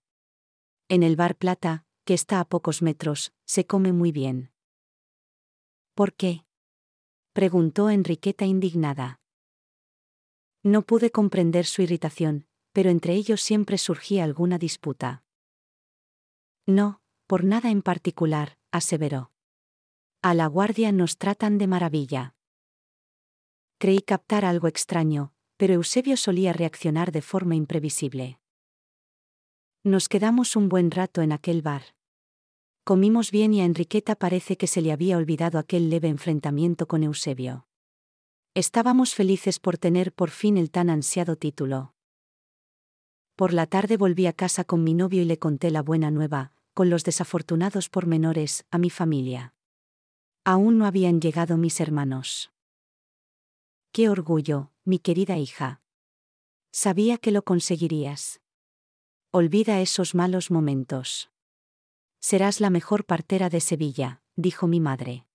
En 0.89 1.03
el 1.03 1.17
bar 1.17 1.37
Plata, 1.37 1.87
que 2.05 2.13
está 2.13 2.41
a 2.41 2.45
pocos 2.45 2.83
metros, 2.83 3.33
se 3.47 3.67
come 3.67 3.95
muy 3.95 4.13
bien. 4.13 4.53
¿Por 5.95 6.13
qué? 6.13 6.45
Preguntó 7.35 7.91
Enriqueta 7.91 8.47
indignada. 8.47 9.21
No 10.63 10.83
pude 10.83 11.11
comprender 11.11 11.67
su 11.67 11.83
irritación, 11.83 12.47
pero 12.73 12.91
entre 12.91 13.15
ellos 13.15 13.43
siempre 13.43 13.77
surgía 13.77 14.23
alguna 14.23 14.57
disputa. 14.57 15.25
No, 16.65 17.03
por 17.27 17.43
nada 17.43 17.73
en 17.73 17.83
particular, 17.83 18.57
aseveró. 18.71 19.33
A 20.23 20.33
la 20.33 20.47
guardia 20.47 20.93
nos 20.93 21.19
tratan 21.19 21.59
de 21.59 21.67
maravilla. 21.67 22.37
Creí 23.79 23.99
captar 23.99 24.45
algo 24.45 24.69
extraño, 24.69 25.35
pero 25.57 25.75
Eusebio 25.75 26.17
solía 26.17 26.53
reaccionar 26.53 27.11
de 27.11 27.21
forma 27.21 27.57
imprevisible. 27.57 28.39
Nos 29.83 30.09
quedamos 30.09 30.55
un 30.55 30.69
buen 30.69 30.93
rato 30.93 31.21
en 31.21 31.33
aquel 31.33 31.63
bar. 31.63 31.97
Comimos 32.85 33.31
bien 33.31 33.55
y 33.55 33.63
a 33.63 33.65
Enriqueta 33.65 34.15
parece 34.15 34.59
que 34.59 34.67
se 34.67 34.83
le 34.83 34.93
había 34.93 35.17
olvidado 35.17 35.59
aquel 35.59 35.89
leve 35.89 36.09
enfrentamiento 36.09 36.87
con 36.87 37.03
Eusebio. 37.03 37.67
Estábamos 38.53 39.15
felices 39.15 39.59
por 39.59 39.79
tener 39.79 40.13
por 40.13 40.29
fin 40.29 40.59
el 40.59 40.71
tan 40.71 40.91
ansiado 40.91 41.37
título. 41.37 41.95
Por 43.37 43.55
la 43.55 43.67
tarde 43.67 43.97
volví 43.97 44.27
a 44.27 44.35
casa 44.35 44.65
con 44.65 44.85
mi 44.85 44.93
novio 44.93 45.23
y 45.23 45.25
le 45.25 45.39
conté 45.39 45.71
la 45.71 45.81
buena 45.81 46.11
nueva, 46.11 46.53
con 46.75 46.91
los 46.91 47.05
desafortunados 47.05 47.89
pormenores, 47.89 48.67
a 48.71 48.77
mi 48.77 48.91
familia. 48.91 49.55
Aún 50.45 50.77
no 50.77 50.85
habían 50.85 51.23
llegado 51.23 51.57
mis 51.57 51.81
hermanos. 51.81 52.53
Qué 53.93 54.11
orgullo, 54.11 54.73
mi 54.85 54.99
querida 54.99 55.39
hija. 55.39 55.81
Sabía 56.71 57.17
que 57.17 57.31
lo 57.31 57.45
conseguirías. 57.45 58.43
Olvida 59.31 59.81
esos 59.81 60.15
malos 60.15 60.51
momentos. 60.51 61.31
Serás 62.27 62.63
la 62.63 62.71
mejor 62.71 63.05
partera 63.05 63.51
de 63.51 63.61
Sevilla, 63.61 64.23
dijo 64.35 64.67
mi 64.67 64.81
madre. 64.81 65.27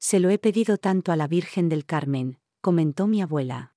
Se 0.00 0.18
lo 0.18 0.30
he 0.30 0.36
pedido 0.36 0.78
tanto 0.78 1.12
a 1.12 1.16
la 1.16 1.28
Virgen 1.28 1.68
del 1.68 1.86
Carmen, 1.86 2.40
comentó 2.60 3.06
mi 3.06 3.22
abuela. 3.22 3.76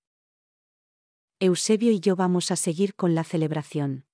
Eusebio 1.40 1.92
y 1.92 2.00
yo 2.00 2.16
vamos 2.16 2.50
a 2.50 2.56
seguir 2.56 2.96
con 2.96 3.14
la 3.14 3.24
celebración. 3.24 4.08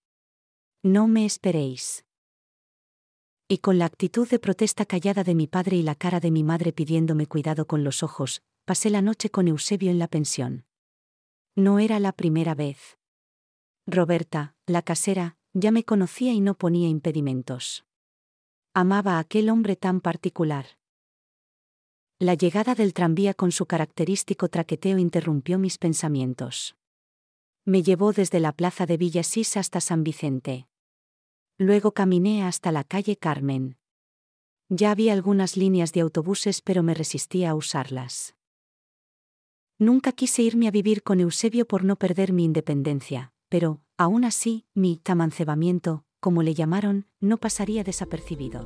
No 0.82 1.08
me 1.08 1.24
esperéis. 1.24 2.04
Y 3.48 3.60
con 3.60 3.80
la 3.80 3.86
actitud 3.86 4.28
de 4.28 4.40
protesta 4.40 4.86
callada 4.86 5.24
de 5.24 5.34
mi 5.34 5.48
padre 5.48 5.78
y 5.78 5.84
la 5.84 5.96
cara 5.96 6.20
de 6.20 6.32
mi 6.32 6.44
madre 6.44 6.74
pidiéndome 6.74 7.28
cuidado 7.28 7.66
con 7.66 7.86
los 7.86 8.04
ojos, 8.04 8.44
pasé 8.66 8.90
la 8.90 9.02
noche 9.02 9.30
con 9.30 9.48
Eusebio 9.48 9.90
en 9.90 10.00
la 10.00 10.10
pensión. 10.10 10.66
No 11.56 11.80
era 11.80 12.02
la 12.02 12.12
primera 12.12 12.56
vez. 12.56 12.98
Roberta, 13.88 14.54
la 14.66 14.82
casera, 14.82 15.38
ya 15.54 15.72
me 15.72 15.84
conocía 15.84 16.34
y 16.34 16.42
no 16.42 16.56
ponía 16.56 16.90
impedimentos. 16.90 17.86
Amaba 18.74 19.18
a 19.18 19.20
aquel 19.20 19.50
hombre 19.50 19.76
tan 19.76 20.02
particular. 20.02 20.66
La 22.20 22.34
llegada 22.34 22.74
del 22.74 22.94
tranvía 22.94 23.34
con 23.34 23.52
su 23.52 23.66
característico 23.66 24.50
traqueteo 24.50 24.98
interrumpió 24.98 25.60
mis 25.60 25.78
pensamientos. 25.78 26.76
Me 27.66 27.84
llevó 27.84 28.14
desde 28.14 28.40
la 28.40 28.52
plaza 28.52 28.86
de 28.86 28.98
Villasís 28.98 29.58
hasta 29.58 29.80
San 29.80 30.04
Vicente. 30.04 30.68
Luego 31.58 31.94
caminé 31.94 32.44
hasta 32.44 32.72
la 32.72 32.84
calle 32.84 33.18
Carmen. 33.18 33.78
Ya 34.70 34.92
había 34.92 35.14
algunas 35.14 35.56
líneas 35.56 35.94
de 35.94 36.02
autobuses 36.02 36.62
pero 36.62 36.82
me 36.82 36.94
resistía 36.94 37.52
a 37.52 37.56
usarlas. 37.56 38.36
Nunca 39.78 40.14
quise 40.14 40.42
irme 40.42 40.68
a 40.68 40.72
vivir 40.72 41.04
con 41.04 41.20
Eusebio 41.20 41.68
por 41.68 41.84
no 41.84 41.96
perder 41.98 42.32
mi 42.32 42.44
independencia, 42.44 43.33
pero, 43.54 43.84
aún 44.00 44.26
así, 44.26 44.66
mi 44.74 44.98
tamancebamiento, 44.98 46.06
como 46.20 46.42
le 46.42 46.56
llamaron, 46.56 47.06
no 47.20 47.38
pasaría 47.38 47.84
desapercibido. 47.84 48.66